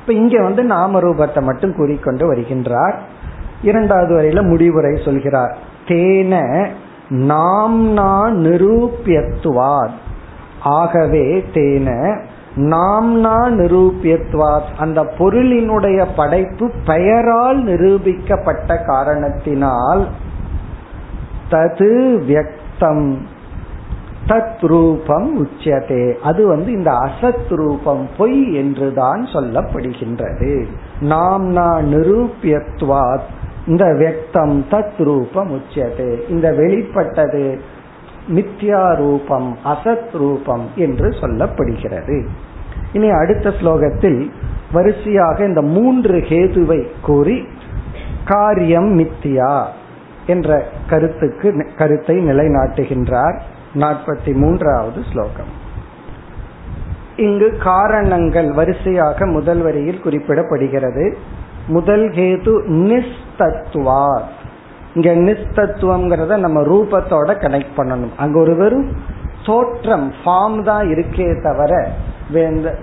[0.00, 2.94] இப்ப இங்க வந்து நாம ரூபத்தை மட்டும் கூறிக்கொண்டு வருகின்றார்.
[3.62, 5.56] இரண்டாவது வரையில முடிவுரை சொல்கிறார்.
[5.84, 6.66] தேன
[7.10, 8.12] நாம்னா
[8.44, 9.94] நிரூபியத்துவார்
[10.62, 12.20] ஆகவே தேன
[12.56, 14.74] நாம்னா நிரூபியத்வாத்.
[14.78, 20.08] அந்த பொருளினுடைய படைப்பு பெயரால் நிரூபிக்கப்பட்ட காரணத்தினால்
[21.50, 23.16] தது வியக்தம்
[24.28, 30.64] தத் ரூபம் உச்சதே அது வந்து இந்த அசத் ரூபம் பொய் என்றுதான் சொல்லப்படுகின்றது.
[31.00, 33.28] நாம்னா நிரூபியத்வாத்.
[33.66, 37.60] இந்த வியக்தம் தத் ரூபம் உச்சதே இந்த வெளிப்பட்டது
[38.28, 42.26] மித்யா ரூபம் அசத் ரூபம் என்று சொல்லப்படுகிறது.
[42.92, 44.30] இனி அடுத்த ஸ்லோகத்தில்
[44.72, 47.48] வரிசையாக இந்த மூன்று ஹேதுவை கூறி
[48.24, 49.64] காரியம் மித்தியா
[50.26, 53.40] என்ற கருத்துக்கு கருத்தை நிலைநாட்டுகின்றார்
[53.74, 55.62] நாற்பத்தி மூன்றாவது ஸ்லோகம்.
[57.16, 61.14] இங்கு காரணங்கள் வரிசையாக முதல் வரியில் குறிப்பிடப்படுகிறது.
[61.68, 64.20] முதல் ஹேது நிஸ்தத்துவா
[64.94, 68.14] இங்க நிஸ்தத்துவம்ங்கிறத நம்ம ரூபத்தோட கனெக்ட் பண்ணணும்.
[68.16, 68.88] அங்க ஒரு வெறும்
[69.46, 71.88] தோற்றம் ஃபார்ம் தான் இருக்கே தவிர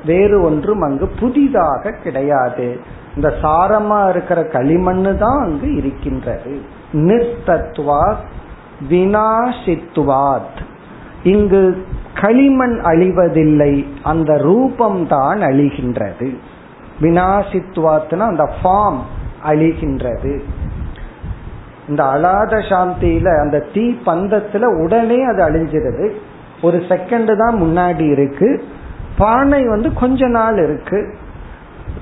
[0.06, 2.80] வேறு ஒன்றும் அங்கு புதிதாக கிடையாது.
[3.16, 6.54] இந்த சாரமா இருக்கிற களிமண்ணு தான் அங்கு இருக்கின்றது.
[6.94, 8.28] நிர்தத்வாத்
[8.90, 10.60] வினாசித்துவாத்.
[11.24, 11.86] இங்கு
[12.22, 16.30] களிமண் அழிவதில்லை அந்த ரூபம் தான் அழிகின்றது.
[17.02, 19.02] வினாசித்துவாத்னா அந்த ஃபார்ம்
[19.44, 20.34] அழிகின்றது.
[21.88, 26.12] இந்த அலாத சாந்தியில அந்த தீ பந்தத்துல உடனே அது அழிஞ்சிருது.
[26.62, 28.64] ஒரு செகண்ட் தான் முன்னாடி இருக்கு.
[29.18, 31.16] பானை வந்து கொஞ்ச நாள் இருக்கு.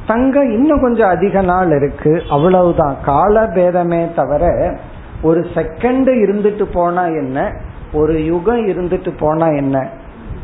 [0.08, 2.24] தங்கம் இன்னும் கொஞ்சம் அதிக நாள் இருக்கு.
[2.30, 2.96] அவ்வளவுதான்.
[3.06, 4.76] கால பேதமே தவிர
[5.22, 7.52] ஒரு செகண்ட் இருந்துட்டு போனா என்ன?
[7.94, 9.90] ஒரு யுகம் இருந்துட்டு போனா என்ன?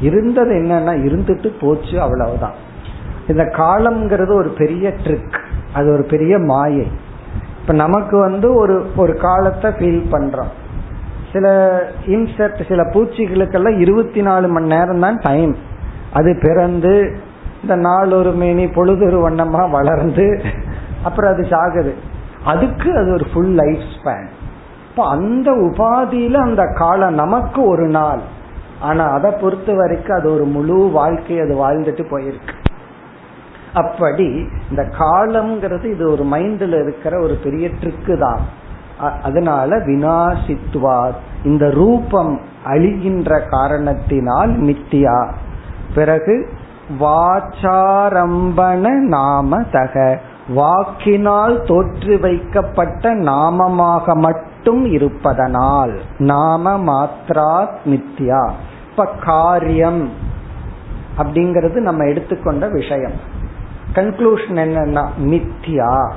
[0.01, 2.53] இருந்தது என்னன்னா இருந்துட்டு போச்சு அவ்வளவுதான்.
[3.27, 5.39] இந்த காலம்ங்கிறது ஒரு பெரிய ட்ரிக்
[5.73, 6.87] அது ஒரு பெரிய மாயை.
[7.65, 10.51] இப்ப நமக்கு வந்து ஒரு ஒரு காலத்தை ஃபீல் பண்றோம்.
[11.31, 11.45] சில
[12.15, 15.53] இன்செக்ட் சில பூச்சிகளுக்கெல்லாம் இருபத்தி நாலு மணி நேரம் தான் டைம்
[16.13, 16.91] அது பிறந்து
[17.61, 20.27] இந்த நாள் ஒரு மேனி பொழுதொரு வண்ணமா வளர்ந்து
[21.03, 21.93] அப்புறம் அது சாகுது.
[22.43, 24.27] அதுக்கு அது ஒரு ஃபுல் லைஃப் ஸ்பேன்
[24.89, 28.21] இப்போ அந்த உபாதியில அந்த காலம் நமக்கு ஒரு நாள்.
[28.79, 32.55] ஆனா அதை பொறுத்த வரைக்கும் அது ஒரு முழு வாழ்க்கை அது வாழ்ந்துட்டு போயிருக்கு.
[33.75, 34.27] அப்படி
[34.69, 38.63] இந்த காலம்ங்கிறது இது ஒரு மைண்ட்ல இருக்கிற ஒரு பெரிய ட்ரிக்கு தான்.
[39.23, 45.17] அதனால வினாசித்வாத் இந்த ரூபம் அழிகின்ற காரணத்தினால் மித்தியா
[45.95, 46.35] பிறகு
[46.99, 58.43] வாச்சாரம்பண நாம தக வாக்கினால் தோற்று வைக்கப்பட்ட நாமமாக மட்டும் இருப்பதனால் நாம மாத்ரா மித்யா
[58.89, 60.09] இப்ப காரியம்
[61.17, 63.33] அப்படிங்கிறது நம்ம எடுத்துக்கொண்ட விஷயம்.
[63.95, 66.11] கன்க்ளூஷன் என்னன்னா மித்யா.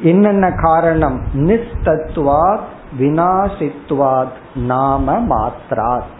[0.00, 1.20] என்னென்ன காரணம்?
[1.34, 6.12] நிஸ்தத்துவாத் வினாசித்துவாத் நாம மாத்ராத்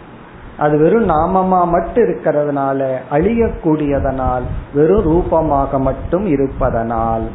[0.57, 4.41] அது வெறும் நாமமா மட்டும் இருக்கிறதுனால அழியக்கூடியதனால்
[4.73, 7.27] வெறும் ரூபமாக மட்டும் இருப்பதனால்.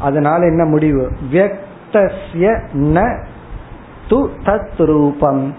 [0.00, 1.12] அதனால என்ன முடிவு?
[1.32, 3.24] வியக்தஸ்ய ந
[4.10, 5.54] து தத் ரூபம்.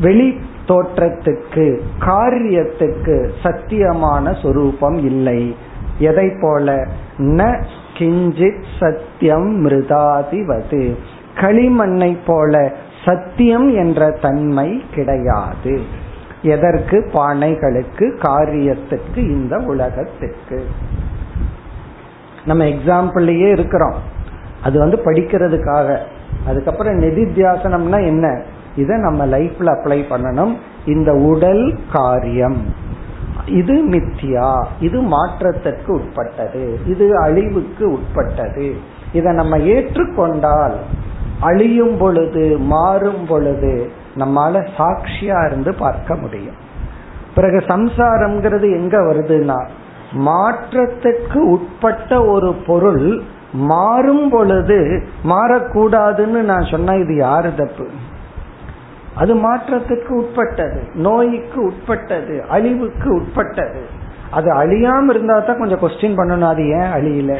[0.00, 5.56] வெளி தோற்றத்துக்கு காரியத்துக்கு சத்தியமான சொரூபம் இல்லை.
[5.98, 6.86] எதை போல
[7.18, 7.64] ந
[7.98, 10.96] கிஞ்சித் சத்தியம் மிருதாதிவது.
[11.34, 12.72] களிமண்ணை போல
[13.04, 15.80] சத்தியம் என்ற தன்மை கிடையாது.
[16.42, 17.10] எதற்கு?
[17.14, 20.64] பானைகளுக்கு காரியத்துக்கு இந்த உலகத்துக்கு.
[22.44, 23.94] நம்ம எக்ஸாம்பிள்லயே இருக்கிறோம்.
[24.62, 25.98] அது வந்து படிக்கிறதுக்காக.
[26.46, 28.42] அதுக்கப்புறம் நிதித்தியாசனம்னா என்ன?
[28.76, 30.56] இதை நம்ம லைஃப்ல அப்ளை பண்ணணும்.
[30.86, 32.84] இந்த உடல் காரியம்.
[33.48, 38.74] இது மித்தியா இது மாற்றத்திற்கு உட்பட்டது இது அழிவுக்கு உட்பட்டது.
[39.12, 40.74] இதை நம்ம ஏற்றுக்கொண்டால்
[41.40, 46.54] அழியும் பொழுது மாறும் பொழுது நம்மால சாட்சியா இருந்து பார்க்க முடியும்.
[47.34, 49.66] பிறகு சம்சாரம்ங்கிறது எங்க வருதுன்னா
[50.12, 57.86] மாற்றத்துக்கு உட்பட்ட ஒரு பொருள் மாறும் பொழுது மாறக்கூடாதுன்னு நான் சொன்ன இது யாரு தப்பு?
[59.16, 63.82] அது மாற்றத்துக்கு உட்பட்டது நோய்க்கு உட்பட்டது அழிவுக்கு உட்பட்டது.
[64.30, 67.36] அது அழியாம இருந்தா தான் கொஞ்சம் கொஸ்டின் பண்ணணும் அது ஏன் அழியல?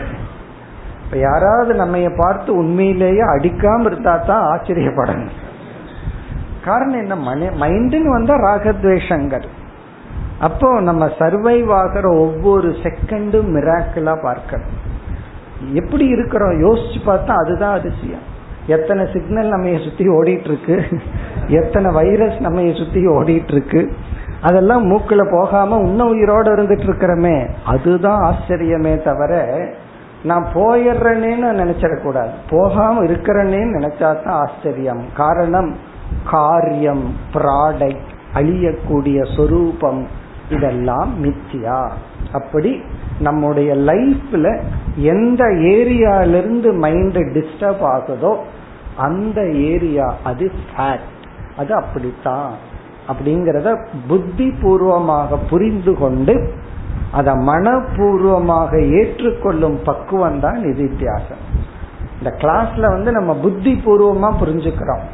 [1.05, 5.35] இப்ப யாராவது நம்ம பார்த்து உண்மையிலேயே அடிக்காம இருந்தா தான் ஆச்சரியப்படணும்.
[6.65, 7.17] காரணம் என்ன?
[7.17, 9.47] மன மைண்டுன்னு வந்தா ராகத்வேஷங்கள்.
[10.41, 14.75] அப்போ நம்ம சர்வைவ் ஆகிற ஒவ்வொரு செகண்டும் மிராக்கிளா பார்க்கணும்.
[15.73, 16.62] எப்படி இருக்கிறோம்?
[16.62, 18.35] யோசிச்சு பார்த்தா அதுதான் அதிசயம்.
[18.67, 20.85] எத்தனை சிக்னல் நம்ம சுத்தி ஓடிட்டு இருக்கு
[21.49, 23.93] எத்தனை வைரஸ் நம்ம சுத்தி ஓடிட்டு இருக்கு
[24.43, 29.59] அதெல்லாம் மூக்குல போகாம உன்ன உயிரோட இருந்துட்டு இருக்கிறமே அதுதான் ஆச்சரியமே தவிர
[30.23, 32.31] நான் போயிடுறேன்னு நினைச்சிடக்கூடாது.
[32.51, 35.03] போகாம இருக்கிறேன்னு நினைச்சா தான் ஆச்சரியம்.
[35.17, 35.77] காரணம்
[36.31, 40.07] காரியம் ப்ராடக்ட் அழியக்கூடிய சொரூபம்
[40.51, 41.89] இதெல்லாம் மித்தியா.
[42.33, 42.83] அப்படி
[43.21, 44.61] நம்முடைய லைஃப்ல
[44.97, 48.37] எந்த ஏரியாலிருந்து மைண்ட் டிஸ்டர்ப் ஆகுதோ
[48.97, 51.13] அந்த ஏரியா அது ஃபேக்ட்
[51.57, 52.53] அது அப்படித்தான்.
[53.09, 56.55] அப்படிங்கிறத புத்தி பூர்வமாக புரிந்து கொண்டு
[57.13, 61.45] அதை மனப்பூர்வமாக ஏற்றுக்கொள்ளும் பக்குவம் தான் நிதித்தியாசம்
[62.19, 65.05] இந்த கிளாஸ்ல வந்து நம்ம புத்தி பூர்வமா புரிஞ்சுக்கிறோம்.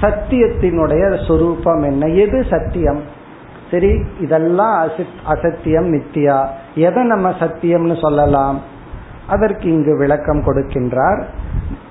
[0.00, 2.06] சத்தியத்தினுடைய சுரூபம் என்ன?
[2.06, 3.00] எது சத்தியம்?
[3.70, 4.88] சரி இதெல்லாம்
[5.26, 8.60] அசத்தியம் மித்தியா எதை நம்ம சத்தியம்னு சொல்லலாம்?
[9.26, 11.22] அதற்கு இங்கு விளக்கம் கொடுக்கின்றார்.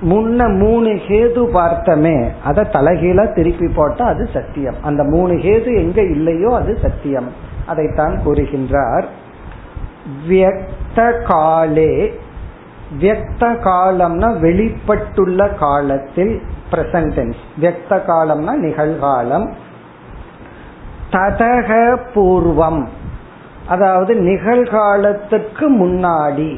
[0.10, 4.76] முன்ன மூணு ஹேது பார்த்தமே அதை தலைகீழ திருப்பி போட்டா அது சத்தியம்.
[4.82, 7.30] அந்த மூணு ஹேது எங்க இல்லையோ அது சத்தியம்.
[7.66, 9.06] அதைத்தான் கூறுகின்றார்.
[10.30, 11.94] வியக்த காலே
[13.00, 16.42] வியக்த காலம்னா வெளிப்பட்டுள்ள காலத்தில்
[16.72, 19.48] பிரசன்டென்ஸ் வியக்த காலம்னா நிகழ்காலம்.
[21.12, 22.84] ததக பூர்வம்
[23.68, 26.52] அதாவது நிகழ்காலத்துக்கு முன்னாடி.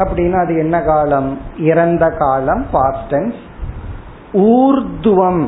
[0.00, 1.30] அப்படின்னா அது என்ன காலம்?
[1.58, 3.40] இறந்த காலம் பாஸ்டன்ஸ்
[4.32, 5.42] ஊர்துவம்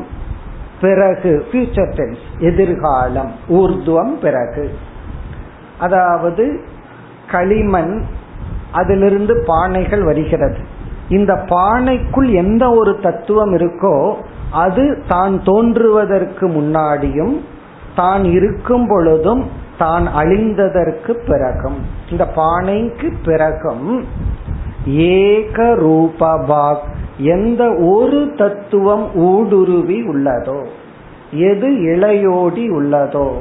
[0.81, 4.65] பிறகு ஃபியூச்சர் டென்ஸ் எதிர்காலம் ஊர்துவம் பிறகு.
[5.79, 6.45] அதாவது
[7.31, 7.93] களிமண்
[8.71, 10.59] அதிலிருந்து பானைகள் வருகிறது.
[11.09, 13.95] இந்த பானைக்குள் எந்த ஒரு தத்துவம் இருக்கோ
[14.51, 17.35] அது தான் தோன்றுவதற்கு முன்னாடியும்
[17.95, 19.43] தான் இருக்கும் பொழுதும்
[19.77, 21.79] தான் அழிந்ததற்கு பிறகும்.
[22.11, 23.87] இந்த பானைக்கு பிறகும்
[24.85, 26.83] ஏக ரூபபாக்
[27.17, 30.67] எந்த ஒரு தத்துவம் ஊடுருவி உள்ளதோ
[31.31, 33.31] எது இளையோடி உள்ளதோ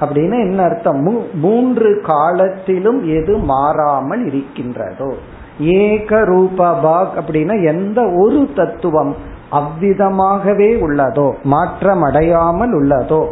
[0.00, 1.28] அப்படின்னு என்ன அர்த்தம்?
[1.34, 5.14] மூன்று காலத்திலும் எது மாறாமல் இருக்கின்றதோ.
[5.60, 9.16] ஏக ரூபபாக் அப்படின்னா எந்த ஒரு தத்துவம்
[9.52, 13.26] அவ்விதமாகவே உள்ளதோ மாற்றம் அடையாமல் உள்ளதோ.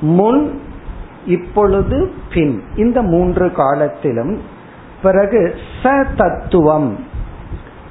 [0.00, 0.60] முன்
[1.26, 2.62] இப்பொழுது பின்.
[2.76, 4.38] இந்த மூன்று காலத்திலும்
[5.02, 7.04] பிறகு ச தத்துவம்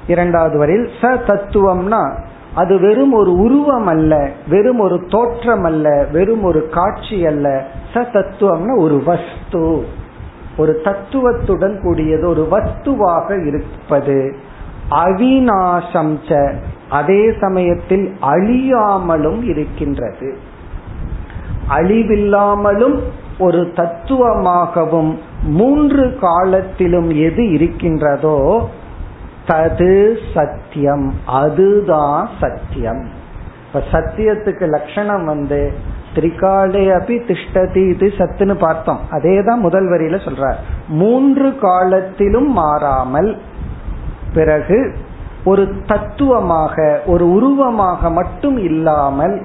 [0.06, 6.68] இரண்டாவது வரையில் ச தத்துவம்னா அது வெறும் ஒரு உருவம் அல்ல வெறும் ஒரு தோற்றம் அல்ல வெறும் ஒரு
[6.68, 7.66] காட்சி அல்ல.
[7.94, 9.86] ச தத்துவம்னா ஒரு வஸ்து.
[10.56, 14.36] ஒரு தத்துவத்துடன் கூடியது ஒரு வஸ்துவாக இருப்பது.
[14.90, 16.58] அவிநாசம்
[16.90, 20.38] அதே சமயத்தில் அழியாமலும் இருக்கின்றது.
[21.68, 22.98] அழிவில்லாமலும்
[23.38, 28.68] ஒரு தத்துவமாகவும் மூன்று காலத்திலும் எது இருக்கின்றதோ
[29.46, 33.08] தது சத்தியம் அதுதான் சத்தியம்.
[33.66, 35.72] இப்ப சத்தியத்துக்கு லட்சணம் வந்து
[36.14, 38.98] திரிகாலே அபி திஷ்டதி இது சத்துன்னு பார்த்தோம்.
[39.10, 40.56] அதே தான் முதல் வரியில சொல்றார்.
[40.88, 43.38] மூன்று காலத்திலும் மாறாமல்
[44.34, 44.94] பிறகு
[45.44, 49.42] ஒரு தத்துவமாக ஒரு உருவமாக மட்டும் இல்லாமல்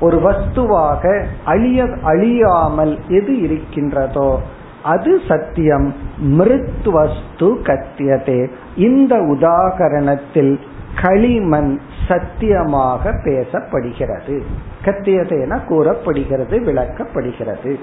[0.00, 4.40] ஒரு வஸ்துவாக அழிய அழியாமல் எது இருக்கின்றதோ
[4.82, 5.94] அது சத்தியம்.
[6.18, 8.50] மிருத் வஸ்து கத்தியதே.
[8.76, 10.58] இந்த உதாகரணத்தில்
[11.02, 14.42] களிமண் சத்தியமாக பேசப்படுகிறது.
[14.84, 17.76] கத்தியதேன கூறப்படுகிறது விளக்கப்படுகிறது.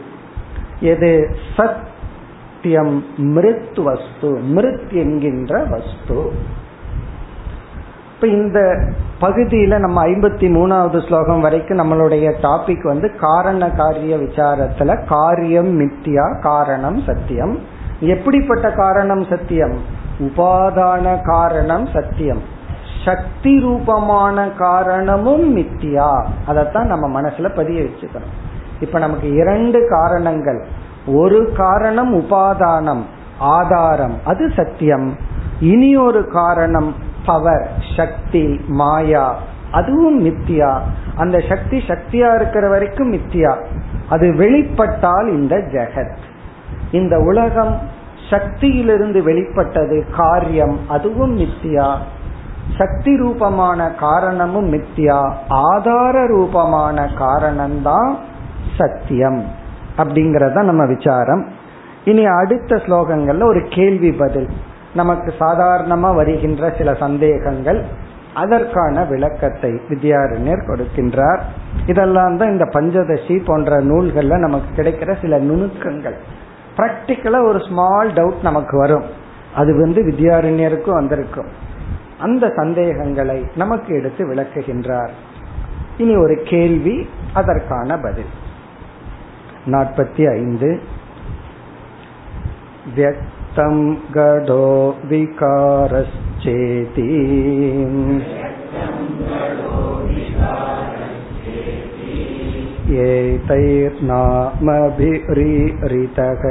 [0.80, 1.36] எது?
[1.58, 6.32] சத்தியம் மிருத் வஸ்து மிருத் என்கின்ற வஸ்து.
[8.22, 8.60] இப்ப இந்த
[9.22, 17.02] பகுதியில நம்ம ஐம்பத்தி மூணாவது ஸ்லோகம் வரைக்கும் நம்மளுடைய டாபிக் வந்து காரண காரிய விசாரத்துல காரியம் மித்தியா காரணம்
[17.06, 17.60] சத்தியம்.
[18.00, 19.78] எப்படிப்பட்ட காரணம் சத்தியம்?
[20.20, 22.42] உபாதான காரணம் சத்தியம்.
[23.06, 26.26] சக்தி ரூபமான காரணமும் மித்தியா.
[26.48, 28.34] அதத்தான் நம்ம மனசுல பதிய வச்சுக்கணும்.
[28.80, 30.66] இப்ப நமக்கு இரண்டு காரணங்கள்.
[31.08, 33.02] ஒரு காரணம் உபாதானம்.
[33.40, 35.16] ஆதாரம் அது சத்தியம்.
[35.60, 39.38] இனி ஒரு காரணம் பவர் சக்தி மாயா.
[39.72, 40.80] அதுவும் மித்தியா.
[41.18, 43.66] அந்த சக்தி சக்தியா இருக்கிற வரைக்கும் மித்தியா.
[44.10, 46.16] அது வெளிப்பட்டால் இந்த ஜெகத்.
[46.92, 47.78] இந்த உலகம்
[48.30, 51.96] சக்தியிலிருந்து வெளிப்பட்டது காரியம் அதுவும் மித்தியா.
[52.78, 55.34] சக்தி ரூபமான காரணமும் மித்தியா.
[55.48, 58.16] ஆதார ரூபமான காரணம்தான்
[58.78, 59.44] சத்தியம்.
[59.98, 61.59] அப்படிங்கறத நம்ம விசாரம்.
[62.10, 64.48] இனி அடுத்த ஸ்லோகங்கள்ல ஒரு கேள்வி பதில்.
[64.94, 67.86] நமக்கு சாதாரணமா வருகின்ற சில சந்தேகங்கள்.
[68.34, 71.40] அதற்கான விளக்கத்தை வித்யாரண்யர் கொடுக்கின்றார்.
[71.86, 76.18] இதெல்லாம் தான் இந்த பஞ்சதசி போன்ற நூல்கள்ல நமக்கு கிடைக்கிற சில நுணுக்கங்கள்.
[76.78, 79.04] பிராக்டிக்கலா ஒரு ஸ்மால் டவுட் நமக்கு வரும்.
[79.56, 81.48] அது வந்து வித்யாரண்யருக்கும் வந்திருக்கும்.
[82.20, 85.10] அந்த சந்தேகங்களை நமக்கு எடுத்து விளக்குகின்றார்.
[85.98, 88.32] இனி ஒரு கேள்வி அதற்கான பதில்.
[89.66, 90.98] நாற்பத்தி ஐந்து.
[92.97, 93.77] व्यक्तं
[94.17, 94.65] गडो
[95.11, 97.07] विकारश्चेति
[105.05, 106.43] एतैर्नामभिरीरितः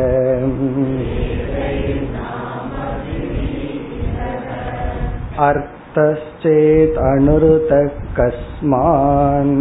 [5.49, 7.86] अर्थश्चेत् अनुरुतः
[8.20, 9.53] कस्मान्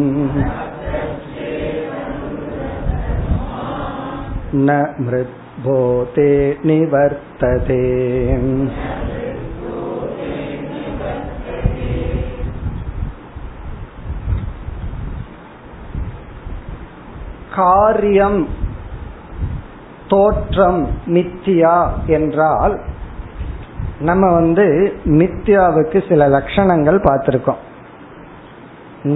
[4.59, 6.30] न मृत् भूते
[6.64, 7.82] निवर्तते
[17.55, 18.38] காரியம்
[20.09, 21.76] தோற்றம் மித்தியா
[22.07, 22.74] என்றால்
[24.00, 24.64] நம்ம வந்து
[25.12, 27.61] மித்யாவுக்கு சில லட்சணங்கள் பார்த்திருக்கோம்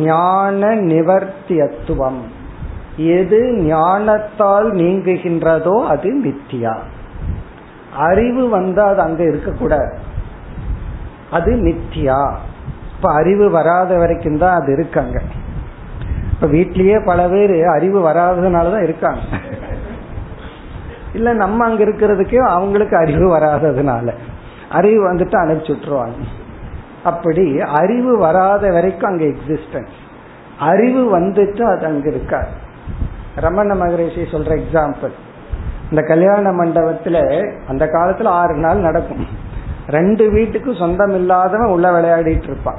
[0.02, 2.20] ஞான நிவர்த்தியத்துவம்
[2.97, 6.73] எது ஞானத்தால் நீங்குகின்றதோ அது மித்தியா.
[7.97, 9.97] அறிவு வந்தா அது அங்க இருக்கக்கூடாது.
[11.31, 12.33] அது மித்தியா.
[12.95, 15.21] இப்ப அறிவு வராத வரைக்கும் தான் அது இருக்காங்க.
[16.33, 19.19] இப்ப வீட்லயே பல பேர் அறிவு வராததுனாலதான் இருக்காங்க.
[21.13, 24.13] இல்ல நம்ம அங்க இருக்கிறதுக்கே அவங்களுக்கு அறிவு வராததுனால.
[24.69, 26.23] அறிவு வந்துட்டு அனுப்பிச்சு விட்டுருவாங்க.
[27.03, 29.99] அப்படி அறிவு வராத வரைக்கும் அங்க எக்ஸிஸ்டன்ஸ்
[30.59, 32.69] அறிவு வந்துட்டு அது அங்க இருக்காது.
[33.35, 35.11] ரமண மகரிஷி சொல்ற எக்ஸாம்பிள்
[35.89, 37.17] இந்த கல்யாண மண்டபத்துல
[37.67, 39.25] அந்த காலத்துல ஆறு நாள் நடக்கும்.
[39.87, 42.75] ரெண்டு வீட்டுக்கு சொந்தம் இல்லாதவன் உள்ள விளையாடிட்டு இருப்பான்.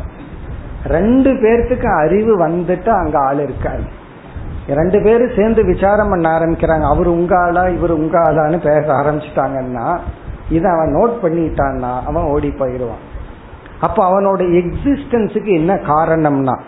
[0.86, 3.84] ரெண்டு பேர்த்துக்கு அறிவு வந்துட்டு அங்க ஆள் இருக்காரு.
[4.68, 6.82] ரெண்டு பேரும் சேர்ந்து விசாரம் பண்ண ஆரம்பிக்கிறாங்க.
[6.82, 9.98] அவர் உங்க ஆளா இவர் உங்க ஆளான்னு பேச ஆரம்பிச்சிட்டாங்கன்னா
[10.50, 13.02] இதை அவன் நோட் பண்ணிட்டான்னா அவன் ஓடி போயிடுவான்.
[13.80, 16.58] அப்ப அவனோட எக்ஸிஸ்டன்ஸுக்கு என்ன காரணம்னா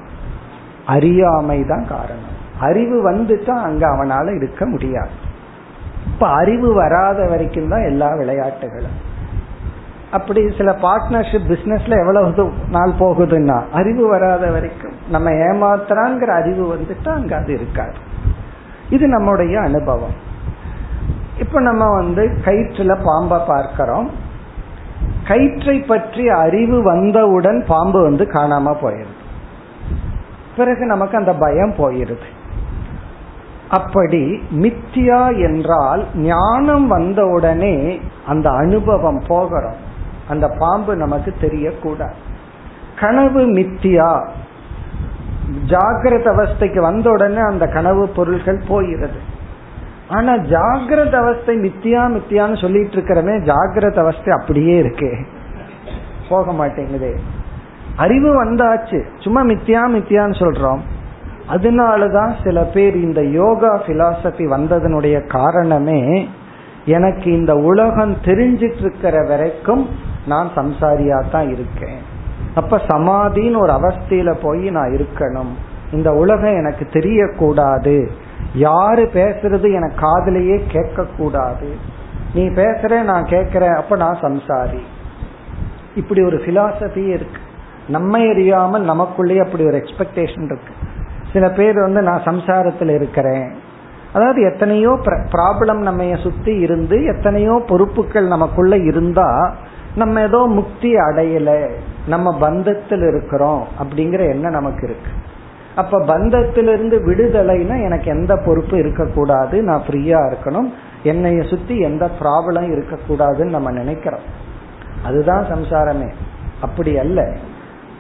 [0.87, 2.34] அறியாமை தான் காரணம்.
[2.61, 5.11] அறிவு வந்துட்டா அங்க அவனால இருக்க முடியாது.
[6.07, 9.13] இப்ப அறிவு வராத வரைக்கும் தான் எல்லா விளையாட்டுகளும்.
[10.13, 17.37] அப்படி சில பார்ட்னர்ஷிப் பிசினஸ்ல எவ்வளவு நாள் போகுதுன்னா அறிவு வராத வரைக்கும் நம்ம ஏமாத்துறாங்கிற அறிவு வந்துட்டு அங்க
[17.37, 17.95] அது இருக்காது.
[18.91, 20.33] இது நம்முடைய அனுபவம்.
[21.39, 24.11] இப்ப நம்ம வந்து கயிற்றுல பாம்பை பார்க்கிறோம்.
[25.25, 29.23] கயிற்றை பற்றி அறிவு வந்தவுடன் பாம்பு வந்து காணாம போயிருது.
[30.57, 32.43] பிறகு நமக்கு அந்த பயம் போயிருது.
[33.71, 39.93] அப்படி மித்தியா என்றால் ஞானம் வந்தவுடனே அந்த அனுபவம் போகிறோம்
[40.29, 42.13] அந்த பாம்பு நமக்கு தெரியக்கூடாது.
[43.01, 44.29] கனவு மித்தியா.
[45.67, 49.19] ஜாகிரத அவஸ்தைக்கு வந்த உடனே அந்த கனவு பொருள்கள் போகிறது.
[50.09, 55.27] ஆனா ஜாகிரத அவஸ்தை மித்தியா மித்தியான்னு சொல்லிட்டு இருக்கிறமே ஜாகிரத அவஸ்தை அப்படியே இருக்கு.
[56.29, 57.21] போக மாட்டேங்குது.
[57.97, 59.05] அறிவு வந்தாச்சு.
[59.19, 60.79] சும்மா மித்தியா மித்தியான்னு சொல்றோம்.
[61.49, 66.29] அதனாலதான் சில பேர் இந்த யோகா பிலாசபி வந்ததனுடைய காரணமே
[66.85, 69.89] எனக்கு இந்த உலகம் தெரிஞ்சிட்டு இருக்கிற வரைக்கும்
[70.27, 71.99] நான் சம்சாரியா தான் இருக்கேன்.
[72.55, 75.53] அப்ப சமாதின்னு ஒரு அவஸ்தையில போய் நான் இருக்கணும்.
[75.93, 78.09] இந்த உலகம் எனக்கு தெரியக்கூடாது.
[78.55, 81.77] யாரு பேசுறது எனக்கு காதலையே கேட்க கூடாது
[82.35, 84.81] நீ பேசுற நான் கேட்கிறேன் அப்ப நான் சம்சாரி.
[85.95, 87.41] இப்படி ஒரு பிலாசபி இருக்கு.
[87.89, 90.75] நம்மை அறியாமல் நமக்குள்ளேயே அப்படி ஒரு எக்ஸ்பெக்டேஷன் இருக்கு.
[91.35, 93.53] சில பேர் வந்து நான் சம்சாரத்தில் இருக்கிறேன்.
[94.13, 94.99] அதாவது எத்தனையோ
[95.33, 99.55] ப்ராப்ளம் நம்ம சுத்தி இருந்து எத்தனையோ பொறுப்புகள் நமக்குள்ள இருந்தா
[99.97, 101.71] நம்ம ஏதோ முக்தி அடையல
[102.07, 105.11] நம்ம பந்தத்தில் இருக்கிறோம் அப்படிங்கிற எண்ணம் நமக்கு இருக்கு.
[105.77, 110.73] அப்ப பந்தத்திலிருந்து விடுதலைனா எனக்கு எந்த பொறுப்பு இருக்கக்கூடாது நான் ஃப்ரீயா இருக்கணும்.
[111.03, 114.27] என்னைய சுத்தி எந்த ப்ராப்ளம் இருக்கக்கூடாதுன்னு நம்ம நினைக்கிறோம்.
[115.05, 116.11] அதுதான் சம்சாரமே.
[116.61, 117.37] அப்படி அல்ல.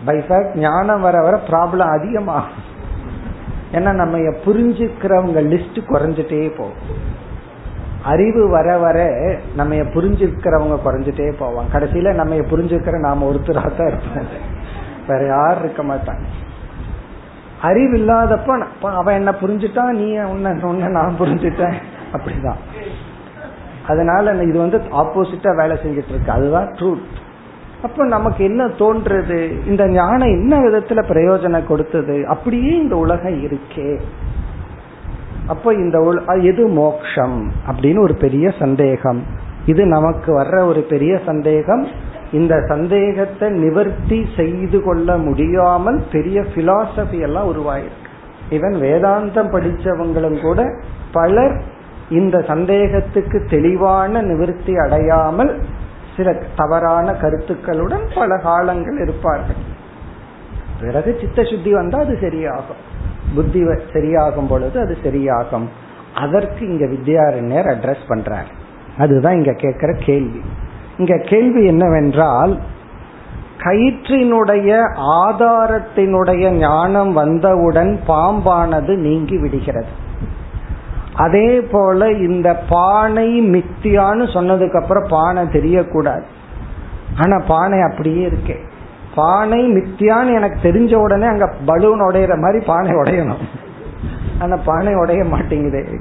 [0.04, 2.72] பை ஃபேக்ட் ஞானம் வர வர ப்ராப்ளம் அதிகமாகும்.
[3.74, 7.12] ஏன்னா நம்ம புரிஞ்சுக்கிறவங்க லிஸ்ட் குறைஞ்சிட்டே போகும்.
[8.04, 9.10] அறிவு வர வர
[9.56, 11.70] நம்ம புரிஞ்சுக்கிறவங்க குறைஞ்சிட்டே போவாங்க.
[11.72, 14.26] கடைசியில நம்ம புரிஞ்சுக்கிற நாம ஒருத்தராக தான் இருப்போம்.
[15.08, 16.24] வேற யாரும் இருக்க மாட்டாங்க.
[17.62, 21.74] அறிவு இல்லாதப்ப அவன் என்ன புரிஞ்சுட்டான் நீ உன்ன நான் புரிஞ்சுட்டேன்.
[22.12, 22.60] அப்படிதான்.
[23.88, 26.32] அதனால இது வந்து ஆப்போசிட்டா வேலை செஞ்சிட்டு இருக்கு.
[26.32, 27.02] அதுதான் ட்ரூத்
[27.84, 29.66] அப்ப நமக்கு என்ன தோன்றது?
[29.66, 32.26] இந்த ஞானம் என்ன விதத்துல பிரயோஜனம் கொடுத்தது?
[32.26, 34.00] அப்படியே இந்த உலகம் இருக்கே.
[35.46, 37.52] அப்ப இந்த எது மோக்ஷம்?
[37.66, 39.22] அப்படின்னு ஒரு பெரிய சந்தேகம்.
[39.66, 41.86] இது நமக்கு வர்ற ஒரு பெரிய சந்தேகம்.
[42.32, 48.10] இந்த சந்தேகத்தை நிவர்த்தி செய்து கொள்ள முடியாமல் பெரிய பிலாசபி எல்லாம் உருவாயிருக்கு.
[48.50, 50.62] இவன் வேதாந்தம் படிச்சவங்களும் கூட
[51.12, 51.62] பலர்
[52.10, 55.52] இந்த சந்தேகத்துக்கு தெளிவான நிவர்த்தி அடையாமல்
[56.16, 59.72] சில தவறான கருத்துக்களுடன் பல காலங்கள் இருப்பார்கள்.
[60.80, 62.82] பிறகு சித்த சுத்தி வந்தா அது சரியாகும்.
[63.34, 65.66] புத்தி சரியாகும் பொழுது அது சரியாகும்.
[66.14, 68.50] அதற்கு இங்க வித்யாரண்யர் அட்ரஸ் பண்றார்.
[68.98, 70.40] அதுதான் இங்க கேட்கிற கேள்வி.
[70.98, 72.60] இங்க கேள்வி என்னவென்றால்
[73.58, 74.80] கயிற்றினுடைய
[75.24, 80.02] ஆதாரத்தினுடைய ஞானம் வந்தவுடன் பாம்பானது நீங்கி விடுகிறது.
[81.16, 86.22] அதே போல இந்த பானை மித்தியான்னு சொன்னதுக்கு அப்புறம் பானை தெரியக்கூடாது.
[87.18, 88.56] ஆனா பானை அப்படியே இருக்கே.
[89.14, 93.42] பானை மித்தியான்னு எனக்கு தெரிஞ்ச உடனே அங்க பலூன் உடையிற மாதிரி பானை உடையணும்.
[94.38, 96.00] ஆனா பானை உடைய மாட்டேங்குது.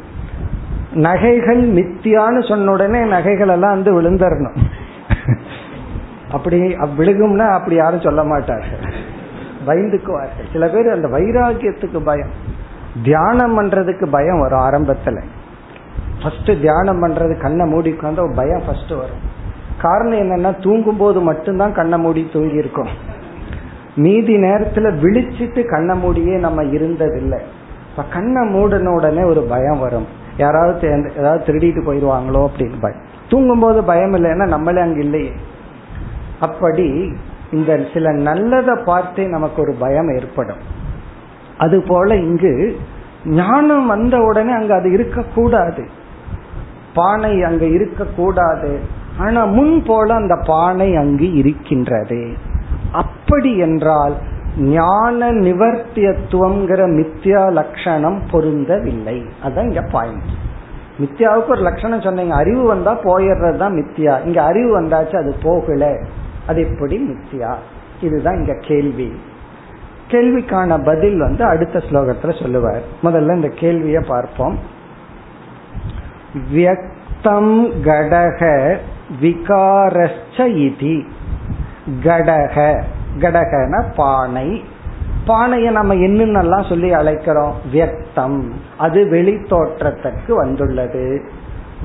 [0.94, 4.56] நகைகள் மித்தியான்னு சொன்ன உடனே நகைகள் எல்லாம் வந்து விழுந்தரணும்.
[6.32, 8.94] அப்படி விழுகும்னா அப்படி யாரும் சொல்ல மாட்டார்கள்.
[9.68, 10.52] பயந்துக்குவார்கள்.
[10.52, 12.52] சில பேர் அந்த வைராகியத்துக்கு பயம்.
[13.04, 15.24] தியானம் பண்றதுக்கு பயம் வரும் ஆரம்பத்துல.
[16.24, 19.32] ஃபர்ஸ்ட் தியானம் பண்றது கண்ணை மூடி உட்காந்து பயம் ஃபர்ஸ்ட் வரும்.
[19.82, 22.88] காரணம் என்னன்னா தூங்கும் போது மட்டும்தான் கண்ணை மூடி தூங்கி இருக்கோம்.
[23.96, 27.40] மீதி நேரத்துல விழிச்சிட்டு கண்ணை மூடியே நம்ம இருந்ததில்லை.
[27.90, 30.08] இப்ப கண்ணை மூடின உடனே ஒரு பயம் வரும்.
[30.38, 33.02] யாராவது ஏதாவது திருடிட்டு போயிடுவாங்களோ அப்படின்னு பயம்.
[33.30, 35.32] தூங்கும் போது பயம் இல்லைன்னா நம்மளே அங்க இல்லையே.
[36.40, 37.14] அப்படி
[37.52, 40.82] இந்த சில நல்லதை பார்த்தே நமக்கு ஒரு பயம் ஏற்படும்.
[41.58, 42.78] அது போல இங்கு
[43.26, 45.88] ஞானம் வந்த உடனே அங்க அது இருக்கக்கூடாது.
[46.94, 48.80] பானை அங்க இருக்கக்கூடாது.
[49.18, 52.34] ஆனா முன் போல அந்த பானை அங்கு இருக்கின்றது.
[52.92, 54.14] அப்படி என்றால்
[54.58, 59.26] ஞான நிவர்த்தியத்துவங்கிற மித்யா லட்சணம் பொருந்தவில்லை.
[59.44, 60.22] அதுதான் இங்க பாயிண்ட்
[61.00, 62.36] மித்யாவுக்கு ஒரு லட்சணம் சொன்னீங்க.
[62.36, 64.26] அறிவு வந்தா போயிடுறது தான் மித்யா.
[64.26, 66.00] இங்க அறிவு வந்தாச்சு அது போகல.
[66.48, 67.56] அது எப்படி மித்யா?
[68.02, 69.14] இதுதான் இங்க கேள்வி.
[70.14, 72.82] கேள்விக்கான பதில் வந்து அடுத்த ஸ்லோகத்துல சொல்லுவார்.
[73.04, 74.60] முதல்ல இந்த கேள்விய பார்ப்போம்.
[76.54, 78.76] வியக்தம் கடக
[79.22, 81.06] விகாரச்ச இதி.
[82.04, 82.84] கடக.
[83.20, 84.64] கடகன பானை.
[85.26, 87.52] பானையை நம்ம என்னென்னலாம் சொல்லி அழைக்கிறோம்?
[87.74, 88.52] வியக்தம்.
[88.78, 91.30] அது வெளி தோற்றத்திற்கு வந்துள்ளது.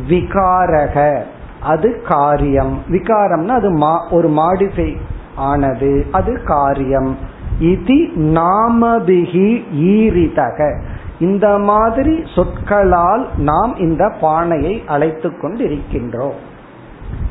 [0.08, 1.22] விகாரக.
[1.60, 2.82] அது காரியம்.
[2.88, 4.96] விகாரம்னா அது மா ஒரு மாடிஃபை
[5.34, 6.06] ஆனது.
[6.10, 7.18] அது காரியம்.
[7.60, 10.80] இது நாமபிகி ஈரிதக.
[11.18, 16.34] இந்த மாதிரி சொற்களால் நாம் இந்த பானையை அழைத்து கொண்டிருக்கின்றோம்.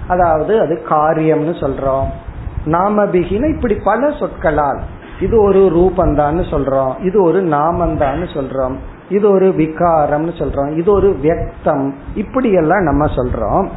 [0.07, 2.05] அதாவது அது காரியம்னு சொல்றோம்.
[2.65, 4.79] நாமபிகின இப்படி பல சொற்களால்.
[5.19, 7.05] இது ஒரு ரூபந்தான்னு சொல்றோம்.
[7.05, 8.75] இது ஒரு நாமந்தான்னு சொல்றோம்.
[9.09, 10.77] இது ஒரு விகாரம்னு சொல்றோம்.
[10.77, 11.93] இது ஒரு வியக்தம்.
[12.15, 13.67] இப்படி எல்லாம் நம்ம சொல்றோம்.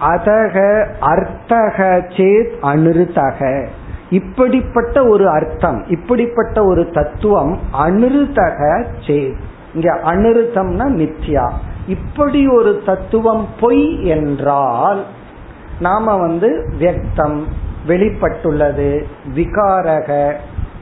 [0.00, 3.66] அதக அர்த்தக சேத் அனிருத்தக.
[4.10, 9.34] இப்படிப்பட்ட ஒரு அர்த்தம் இப்படிப்பட்ட ஒரு தத்துவம் அனிருத்தக சே
[9.74, 11.50] இங்க அனிருத்தம்னா மித்யா.
[11.86, 15.04] இப்படி ஒரு தத்துவம் பொய் என்றால்
[15.80, 17.42] நாம வந்து வியக்தம்
[17.86, 19.04] வெளிப்பட்டுள்ளது
[19.34, 20.32] விகாரக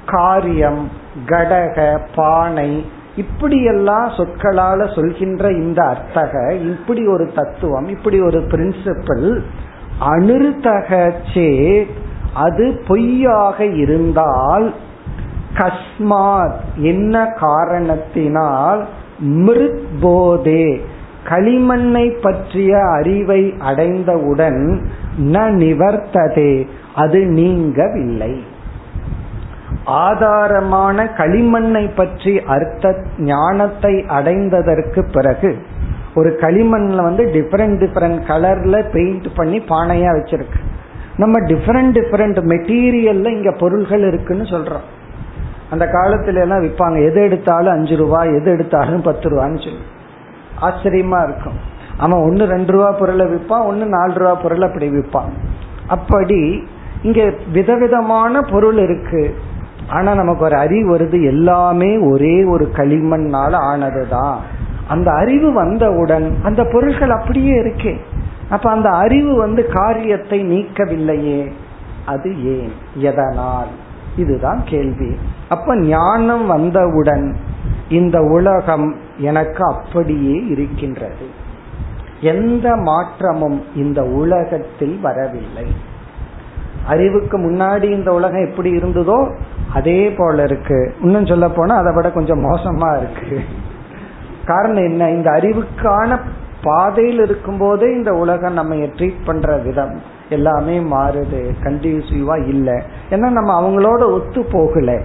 [0.07, 0.91] காரியம்
[1.26, 2.85] கடக பானை
[3.16, 9.41] இப்படியெல்லாம் சொற்களால சொல்கின்ற இந்த அர்த்தக இப்படி ஒரு தத்துவம் இப்படி ஒரு பிரின்சிபிள்
[10.01, 11.49] அனிருத்தக சே
[12.35, 14.74] அது பொய்யாக இருந்தால்
[15.55, 18.87] கஸ்மாத் என்ன காரணத்தினால்
[19.20, 20.81] மிருத் போதே
[21.24, 24.81] களிமண்ணை பற்றிய அறிவை அடைந்தவுடன்
[25.20, 28.39] ந நிவர்த்ததே அது நீங்கவில்லை.
[29.85, 35.57] ஆதாரமான களிமண்ணை பற்றி அர்த்த ஞானத்தை அடைந்ததற்கு பிறகு
[36.14, 40.61] ஒரு களிமண்ல வந்து டிஃபரெண்ட் டிஃபரெண்ட் கலர்ல பெயிண்ட் பண்ணி பானையா வச்சிருக்கு.
[41.19, 44.87] நம்ம டிஃபரெண்ட் டிஃபரெண்ட் மெட்டீரியல்ல இங்க பொருள்கள் இருக்குன்னு சொல்றோம்.
[45.71, 49.85] அந்த காலத்துல எல்லாம் விற்பாங்க எது எடுத்தாலும் அஞ்சு ரூபா எது எடுத்தாலும் பத்து ரூபான்னு சொல்லி.
[50.61, 51.59] ஆச்சரியமா இருக்கும்.
[51.99, 55.33] அவன் ஒன்னு ரெண்டு ரூபா பொருளை விற்பான் ஒன்னு நாலு ரூபா பொருளை அப்படி விற்பான்
[55.87, 56.66] அப்படி
[57.03, 59.35] இங்க விதவிதமான பொருள் இருக்கு.
[59.89, 61.25] ஆனா நமக்கு ஒரு அறிவு வருது.
[61.25, 64.37] எல்லாமே ஒரே ஒரு களிமண்ணால ஆனதுதான்.
[64.89, 68.01] அந்த அறிவு வந்தவுடன் அந்த பொருள்கள் அப்படியே இருக்கேன்
[68.51, 71.53] அப்ப அந்த அறிவு வந்து காரியத்தை நீக்கவில்லையே.
[72.07, 72.72] அது ஏன்?
[72.94, 73.66] எதனால்?
[74.16, 75.16] இதுதான் கேள்வி.
[75.49, 77.36] அப்ப ஞானம் வந்தவுடன்
[77.88, 81.46] இந்த உலகம் எனக்கு அப்படியே இருக்கின்றது.
[82.20, 85.66] எந்த மாற்றமும் இந்த உலகத்தில் வரவில்லை.
[86.86, 89.34] அறிவுக்கு முன்னாடி இந்த உலகம் எப்படி இருந்ததோ
[89.74, 90.94] அதே போல இருக்கு.
[91.03, 93.40] இன்னும் சொல்ல போனா அதை விட கொஞ்சம் மோசமா இருக்கு.
[94.44, 95.11] காரணம் என்ன?
[95.11, 96.18] இந்த அறிவுக்கான
[96.62, 102.74] பாதையில் இருக்கும் போதே இந்த உலகம் நம்ம ட்ரீட் பண்ற விதம் எல்லாமே மாறுது கண்டினியூசிவா இல்லை.
[103.11, 105.00] ஏன்னா நம்ம அவங்களோட ஒத்து போகல.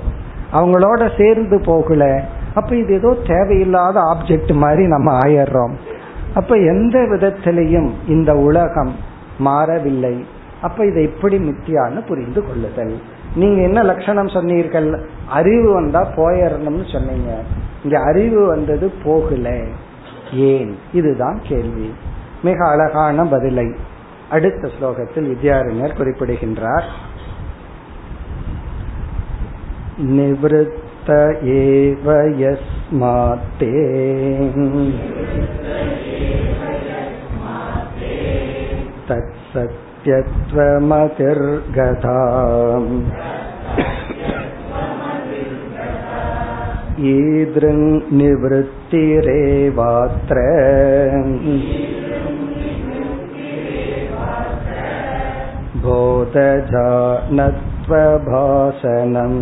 [0.53, 2.23] அவங்களோட சேர்ந்து போகல.
[2.55, 5.73] அப்ப இது ஏதோ தேவையில்லாத ஆப்ஜெக்ட் மாதிரி நம்ம ஆயிடுறோம்.
[6.33, 8.95] அப்ப எந்த விதத்திலையும் இந்த உலகம்
[9.37, 10.25] மாறவில்லை.
[10.61, 12.99] அப்ப இதை எப்படி மித்தியான்னு புரிந்து கொள்ளுதல்.
[13.35, 15.05] நீங்க என்ன லட்சணம் சொன்னீர்கள்?
[15.29, 17.39] அறிவு வந்தா போயிடணும்னு சொன்னீங்க.
[17.83, 19.59] இங்க அறிவு வந்தது போகல.
[20.33, 20.79] ஏன்?
[20.93, 21.93] இதுதான் கேள்வி.
[22.43, 23.75] மிக அழகான பதிலை
[24.29, 27.11] அடுத்த ஸ்லோகத்தில் வித்யாரண்யர் குறிப்பிடுகின்றார்.
[29.97, 30.71] நிவத்த
[31.45, 32.57] ஏவ
[32.91, 33.35] யஸ்மாத்தே
[39.07, 39.71] தத்
[46.92, 47.08] सत्यत्वमतिर्गता
[48.98, 50.36] ईदृङ्निवृत्तिरेवात्र
[58.08, 59.40] बोधजानत्वभासनम्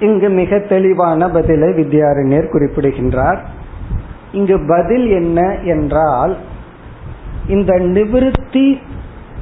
[0.00, 3.40] இங்கு மிக தெளிவான பதிலை வித்யாரண்யர் குறிப்பிடுகின்றார்
[4.32, 6.36] இங்கு பதில் என்ன என்றால்
[7.47, 8.77] இந்த நிவிருத்தி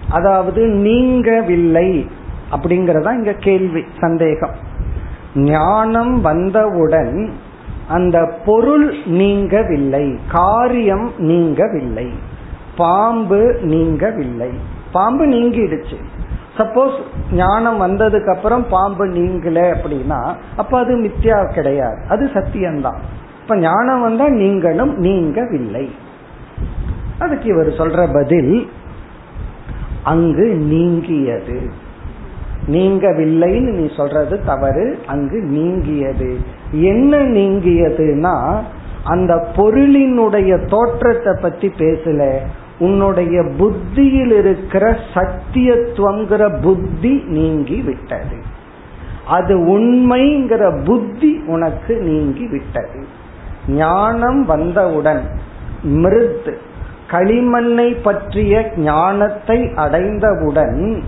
[0.10, 2.08] அதாவது நீங்கவில்லை
[2.52, 4.56] அப்படிங்கறதா இங்க கேள்வி சந்தேகம்.
[5.36, 7.32] ஞானம் வந்தவுடன்
[7.88, 12.10] அந்த பொருள் நீங்கவில்லை காரியம் நீங்கவில்லை
[12.78, 14.50] பாம்பு நீங்கவில்லை.
[14.92, 15.98] பாம்பு நீங்கிடுச்சு.
[16.58, 16.98] சப்போஸ்
[17.32, 21.98] ஞானம் வந்ததுக்கு அப்புறம் பாம்பு நீங்கல அப்படின்னா அப்ப அது மித்யா கிடையாது.
[22.10, 23.00] அது சத்தியம்தான்.
[23.42, 25.90] இப்ப ஞானம் வந்தா நீங்களும் நீங்கவில்லை.
[27.20, 28.70] அதுக்கு இவர் சொல்ற பதில்
[30.04, 31.70] அங்கு நீங்கியது.
[32.68, 35.00] நீங்கவில்லைன்னு நீ சொல்றது தவறு.
[35.08, 36.38] அங்கு நீங்கியது.
[36.72, 38.62] என்ன நீங்கியதுன்னா
[39.04, 42.38] அந்த பொருளினுடைய தோற்றத்தை பத்தி பேசல.
[42.80, 48.36] உன்னுடைய புத்தியில் இருக்கிற சத்தியத்துவங்கிற புத்தி நீங்கி விட்டது
[49.28, 53.06] அது உண்மைங்கிற புத்தி உனக்கு நீங்கி விட்டது
[53.68, 55.22] ஞானம் வந்தவுடன்
[55.84, 56.58] மிருத்
[57.12, 61.04] களிமண்ணை பற்றிய ஞானத்தை அடைந்தவுடன்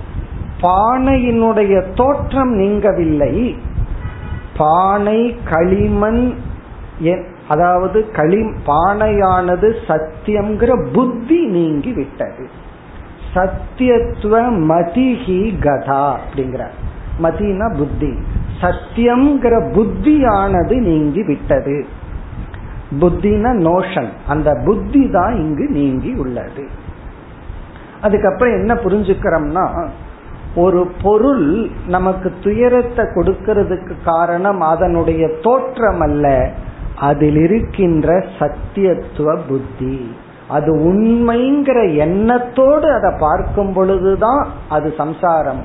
[0.62, 3.34] பானையினுடைய தோற்றம் நீங்கவில்லை.
[4.58, 5.20] பானை
[5.50, 6.22] களிமண்
[7.48, 12.46] அதாவது களி பானையானது சத்தியம்ங்கிற புத்தி நீங்கி விட்டது
[13.34, 14.36] சத்தியத்துவ
[14.72, 16.64] மதிஹி கதா அப்படிங்கிற
[17.22, 18.12] மதினா புத்தி.
[18.62, 21.78] சத்தியம்ங்கிற புத்தியானது நீங்கி விட்டது
[22.92, 24.10] புத்தின நோஷன்.
[24.28, 26.68] அந்த புத்தி தான் இங்கு நீங்கி உள்ளது.
[28.02, 29.88] அதுக்கப்புறம் என்ன புரிஞ்சுக்கிறோம்னா
[30.56, 36.52] ஒரு பொருள் நமக்கு துயரத்தை கொடுக்கிறதுக்கு காரணம் அதனுடைய தோற்றம் அல்ல
[36.96, 40.16] அதில் இருக்கின்ற சத்தியத்துவ புத்தி.
[40.48, 45.64] அது உண்மைங்கிற எண்ணத்தோடு அதை பார்க்கும் பொழுதுதான் அது சம்சாரம்.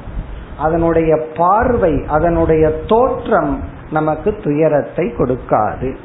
[0.59, 3.61] அதனுடைய பார்வை அதனுடைய தோற்றம்
[3.91, 5.97] நமக்கு துயரத்தை கொடுக்காது.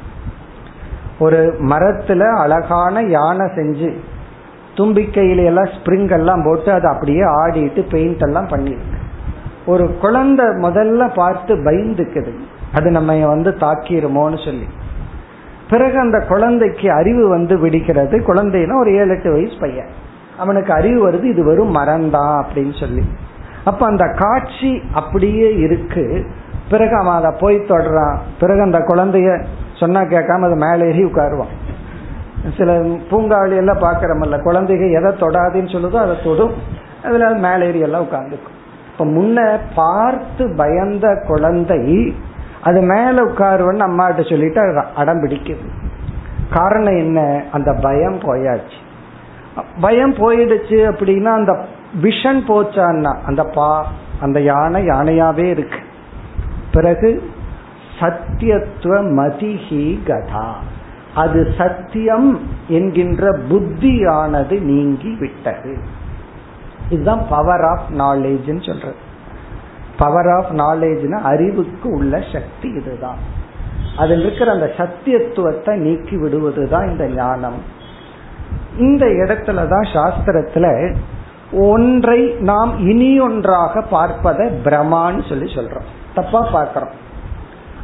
[1.18, 3.96] ஒரு மரத்துல அழகான யானை செஞ்சு
[4.74, 8.96] தும்பிக்கையில எல்லாம் ஸ்ப்ரிங் எல்லாம் போட்டு அதை அப்படியே ஆடிட்டு பெயிண்ட் எல்லாம் பண்ணிருக்கு.
[9.66, 12.34] ஒரு குழந்தை முதல்ல பார்த்து பயந்துக்குது.
[12.74, 14.66] அது நம்ம வந்து தாக்கிருமோன்னு சொல்லி.
[15.70, 19.88] பிறகு அந்த குழந்தைக்கு அறிவு வந்து விடிக்கிறது குழந்தைனா ஒரு ஏழு எட்டு வயசு பையன்.
[20.38, 23.02] அவனுக்கு அறிவு வருது இது வெறும் மரந்தான் அப்படின்னு சொல்லி.
[23.64, 26.26] அப்ப அந்த காட்சி அப்படியே இருக்கு.
[26.70, 28.16] பிறகு அவன் அதை போய் தொடறான்.
[28.40, 29.44] பிறகு அந்த குழந்தைய
[29.78, 31.54] சொன்னா கேட்காம அது மேலே ஏறி உட்காருவான்.
[32.56, 32.72] சில
[33.10, 36.54] பூங்காவளி எல்லாம் பாக்கிறமல்ல குழந்தைகள் எதை தொடாதுன்னு சொல்லுதோ அதை தொடும்.
[37.04, 38.56] அதுல மேலேறி எல்லாம் உட்கார்ந்துக்கும்
[38.92, 41.82] இப்ப முன்ன பார்த்து பயந்த குழந்தை
[42.62, 44.60] அது மேல உட்காருவன்னு அம்மாட்ட சொல்லிட்டு
[44.96, 45.66] அடம் பிடிக்குது.
[46.50, 47.42] காரணம் என்ன?
[47.52, 48.78] அந்த பயம் போயாச்சு.
[49.80, 51.52] பயம் போயிடுச்சு அப்படின்னா அந்த
[52.02, 53.86] விஷன் போச்சான்னா அந்த பா
[54.20, 55.80] அந்த யானை யானையாவே இருக்கு.
[56.72, 57.08] பிறகு
[58.00, 60.62] சத்தியத்துவ மதிஹி கதா.
[61.14, 65.78] அது சத்தியம் என்கின்ற புத்தியானது நீங்கி விட்டது.
[66.90, 68.96] இதுதான் பவர் ஆஃப் நாலேஜ் சொல்றது.
[69.98, 73.18] பவர் ஆஃப் நாலேஜ்னா அறிவுக்கு உள்ள சக்தி இதுதான்.
[73.98, 77.62] அதில் இருக்கிற அந்த சத்தியத்துவத்தை நீக்கி விடுவதுதான் இந்த ஞானம்.
[78.78, 80.94] இந்த இடத்துல தான் சாஸ்திரத்துல
[81.52, 85.88] ஒன்றை நாம் இனி ஒன்றாக பார்ப்பதை பிரமான்னு சொல்லி சொல்றோம்.
[86.14, 87.06] தப்பா பார்க்கிறோம்.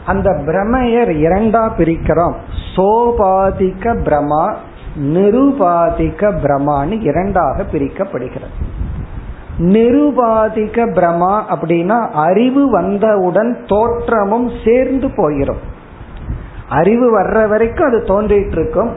[0.07, 2.35] அந்த பிரமையர் இரண்டா பிரிக்கிறோம்.
[2.77, 4.45] சோபாதிக பிரமா
[5.15, 8.55] நிருபாதிக பிரமான்னு இரண்டாக பிரிக்கப்படுகிறது.
[9.59, 15.63] நிருபாதிக பிரமா அப்படின்னா அறிவு வந்தவுடன் தோற்றமும் சேர்ந்து போயிடும்
[16.69, 18.93] அறிவு வர்ற வரைக்கும் அது தோன்றிட்டு இருக்கும்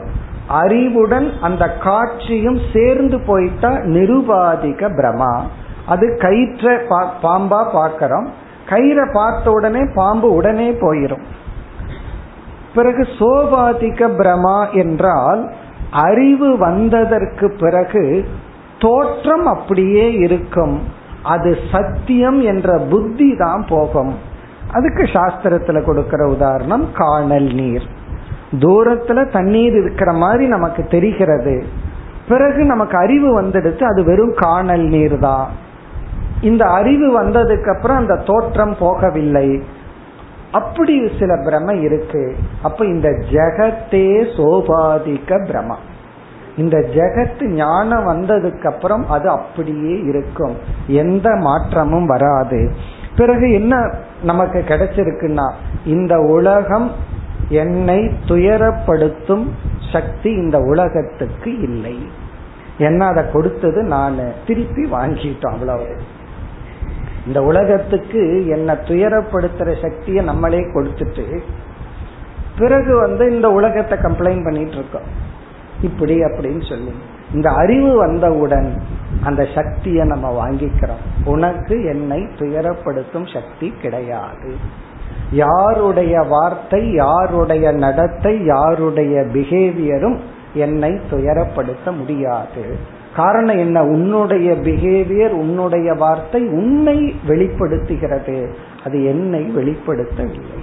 [0.48, 5.32] அறிவுடன் அந்த காட்சியும் சேர்ந்து போயிட்டா நிருபாதிக பிரமா.
[5.86, 6.76] அது கயிற்ற
[7.22, 8.28] பாம்பா பார்க்கிறோம்.
[8.68, 11.24] கயிறை பார்த்த உடனே பாம்பு உடனே போயிரும்.
[12.74, 15.50] பிறகு சோபாதிக பிரமா என்றால்
[15.90, 18.24] அறிவு வந்ததற்கு பிறகு
[18.78, 20.82] தோற்றம் அப்படியே இருக்கும்.
[21.22, 24.12] அது சத்தியம் என்ற புத்தி தான் போகும்.
[24.72, 27.86] அதுக்கு சாஸ்திரத்துல கொடுக்கிற உதாரணம் காணல் நீர்.
[28.52, 31.64] தூரத்துல தண்ணீர் இருக்கிற மாதிரி நமக்கு தெரிகிறது.
[32.28, 35.48] பிறகு நமக்கு அறிவு வந்துடுச்சு அது வெறும் காணல் நீர் தான்
[36.40, 39.62] இந்த அறிவு வந்ததுக்கு அப்புறம் அந்த தோற்றம் போகவில்லை.
[40.52, 42.36] அப்படி சில பிரம இருக்கு.
[42.62, 45.96] அப்ப இந்த ஜெகத்தே சோபாதிக்க பிரமம்
[46.56, 50.56] இந்த ஜெகத்து ஞானம் வந்ததுக்கு அப்புறம் அது அப்படியே இருக்கும்.
[50.86, 52.74] எந்த மாற்றமும் வராது.
[53.16, 55.52] பிறகு என்ன நமக்கு கிடைச்சிருக்குன்னா
[55.84, 56.90] இந்த உலகம்
[57.48, 59.48] என்னை துயரப்படுத்தும்
[59.92, 61.98] சக்தி இந்த உலகத்துக்கு இல்லை.
[62.78, 64.18] என்ன அதை கொடுத்தது நான்?
[64.46, 65.96] திருப்பி வாங்கிட்டோம் அவ்வளவு.
[67.28, 71.26] இந்த உலகத்துக்கு என்ன துயரப்படுத்துற சக்தியை நம்மளே கொடுத்துட்டு
[72.58, 75.08] பிறகு வந்து இந்த உலகத்தை கம்ப்ளைண்ட் பண்ணிட்டு இருக்கோம்
[75.82, 76.92] இப்படி அப்படின்னு சொல்லி.
[77.34, 78.68] இந்த அறிவு வந்தவுடன்
[79.24, 81.04] அந்த சக்தியை நம்ம வாங்கிக்கிறோம்.
[81.24, 84.50] உனக்கு என்னை துயரப்படுத்தும் சக்தி கிடையாது.
[85.30, 90.18] யாருடைய வார்த்தை யாருடைய நடத்தை யாருடைய பிஹேவியரும்
[90.54, 92.64] என்னை துயரப்படுத்த முடியாது.
[93.18, 93.82] காரணம் என்ன?
[93.82, 98.54] உன்னுடைய பிஹேவியர் உன்னுடைய வார்த்தை உன்னை வெளிப்படுத்துகிறது.
[98.84, 100.60] அது என்னை வெளிப்படுத்தவில்லை.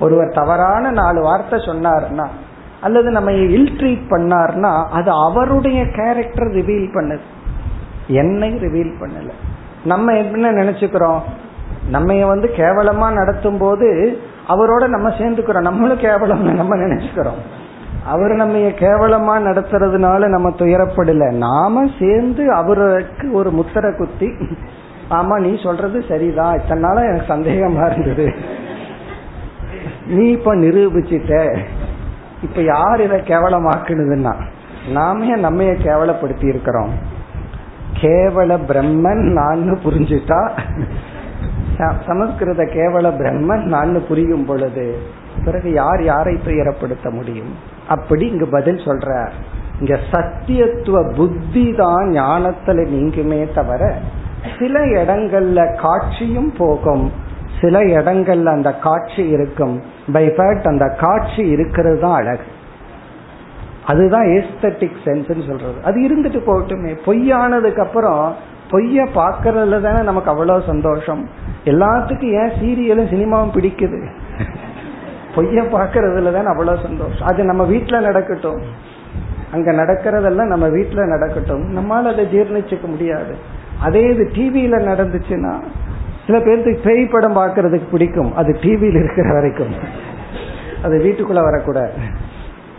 [0.00, 2.26] ஒருவர் தவறான நாலு வார்த்தை சொன்னார்னா
[2.80, 7.26] அல்லது நம்ம இல் ட்ரீட் பண்ணார்னா அது அவருடைய கேரக்டர் ரிவீல் பண்ணுது.
[8.06, 9.30] என்னை ரிவீல் பண்ணல.
[9.84, 11.20] நம்ம என்ன நினைச்சுக்கிறோம்?
[11.90, 14.18] நம்ம வந்து கேவலமா நடத்தும் போது
[14.48, 15.60] அவரோட நம்ம சேர்ந்துக்கிறோம்.
[15.60, 17.42] நம்மளும் கேவலம் நம்ம நினைச்சுக்கிறோம்.
[18.06, 21.32] அவர் நம்ம கேவலமா நடத்துறதுனால நம்ம துயரப்படல.
[21.36, 24.28] நாம சேர்ந்து அவருக்கு ஒரு முத்திர குத்தி
[25.10, 26.58] ஆமா நீ சொல்றது சரிதான்.
[26.58, 28.26] இத்தனை நாள எனக்கு சந்தேகமா இருந்தது.
[30.06, 31.58] நீ இப்ப நிரூபிச்சிட்ட.
[32.42, 34.34] இப்ப யார் இதை கேவலமாக்குனதுன்னா
[34.92, 36.92] நாமே நம்மைய கேவலப்படுத்தி இருக்கிறோம்.
[38.00, 40.40] கேவல பிரம்மன் நான் புரிஞ்சுட்டா
[42.06, 44.98] சமஸ்கிருத கேவல பிரம்மன் நான் புரியும் பொழுது
[45.44, 47.52] பிறகு யார் யாரை துயரப்படுத்த முடியும்?
[47.96, 49.34] அப்படி இங்கு பதில் சொல்றார்.
[49.80, 53.94] இங்க சத்தியத்துவ புத்தி தான் ஞானத்துல நீங்குமே தவிர
[54.58, 57.04] சில இடங்கள்ல காட்சியும் போகும்.
[57.60, 59.82] சில இடங்கள்ல அந்த காட்சி இருக்கும்.
[60.12, 62.48] பை ஃபேக்ட் அந்த காட்சி இருக்கிறது தான் அழகு.
[63.86, 65.78] அதுதான் ஏஸ்தட்டிக் சென்ஸ் சொல்றது.
[65.84, 66.92] அது இருந்துட்டு போகட்டுமே.
[67.06, 68.34] பொய்யானதுக்கு அப்புறம்
[68.70, 71.22] பொய்ய பாக்குறதுல தானே நமக்கு அவ்வளவு சந்தோஷம்.
[71.64, 74.00] எல்லாத்துக்கும் ஏன் சீரியலும் சினிமாவும் பிடிக்குது?
[75.34, 77.26] பொய்ய பாக்குறதுல தான் அவ்வளவு சந்தோஷம்.
[77.26, 78.62] அது நம்ம வீட்டுல நடக்கட்டும்.
[79.52, 81.76] அங்க நடக்கிறதெல்லாம் நம்ம வீட்டுல நடக்கட்டும்.
[81.76, 83.36] நம்மளால அதை ஜீர்ணிச்சுக்க முடியாது.
[83.80, 85.62] அதே இது டிவியில நடந்துச்சுன்னா
[86.26, 88.36] சில பேருக்கு பேய் படம் பாக்குறதுக்கு பிடிக்கும்.
[88.36, 89.74] அது டிவியில் இருக்கிற வரைக்கும்.
[90.82, 91.92] அது வீட்டுக்குள்ள வரக்கூடாது.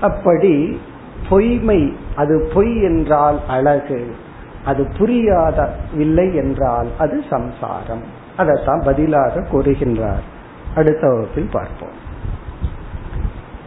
[0.02, 0.82] அப்படி
[1.30, 4.16] பொய்மை அது பொய் என்றால் அழகு.
[4.66, 8.04] அது புரியாதவில்லை என்றால் அது சம்சாரம்.
[8.38, 10.24] அதைத்தான் பதிலாக கூறுகின்றார்.
[10.76, 12.03] அடுத்த வகுப்பில் பார்ப்போம்.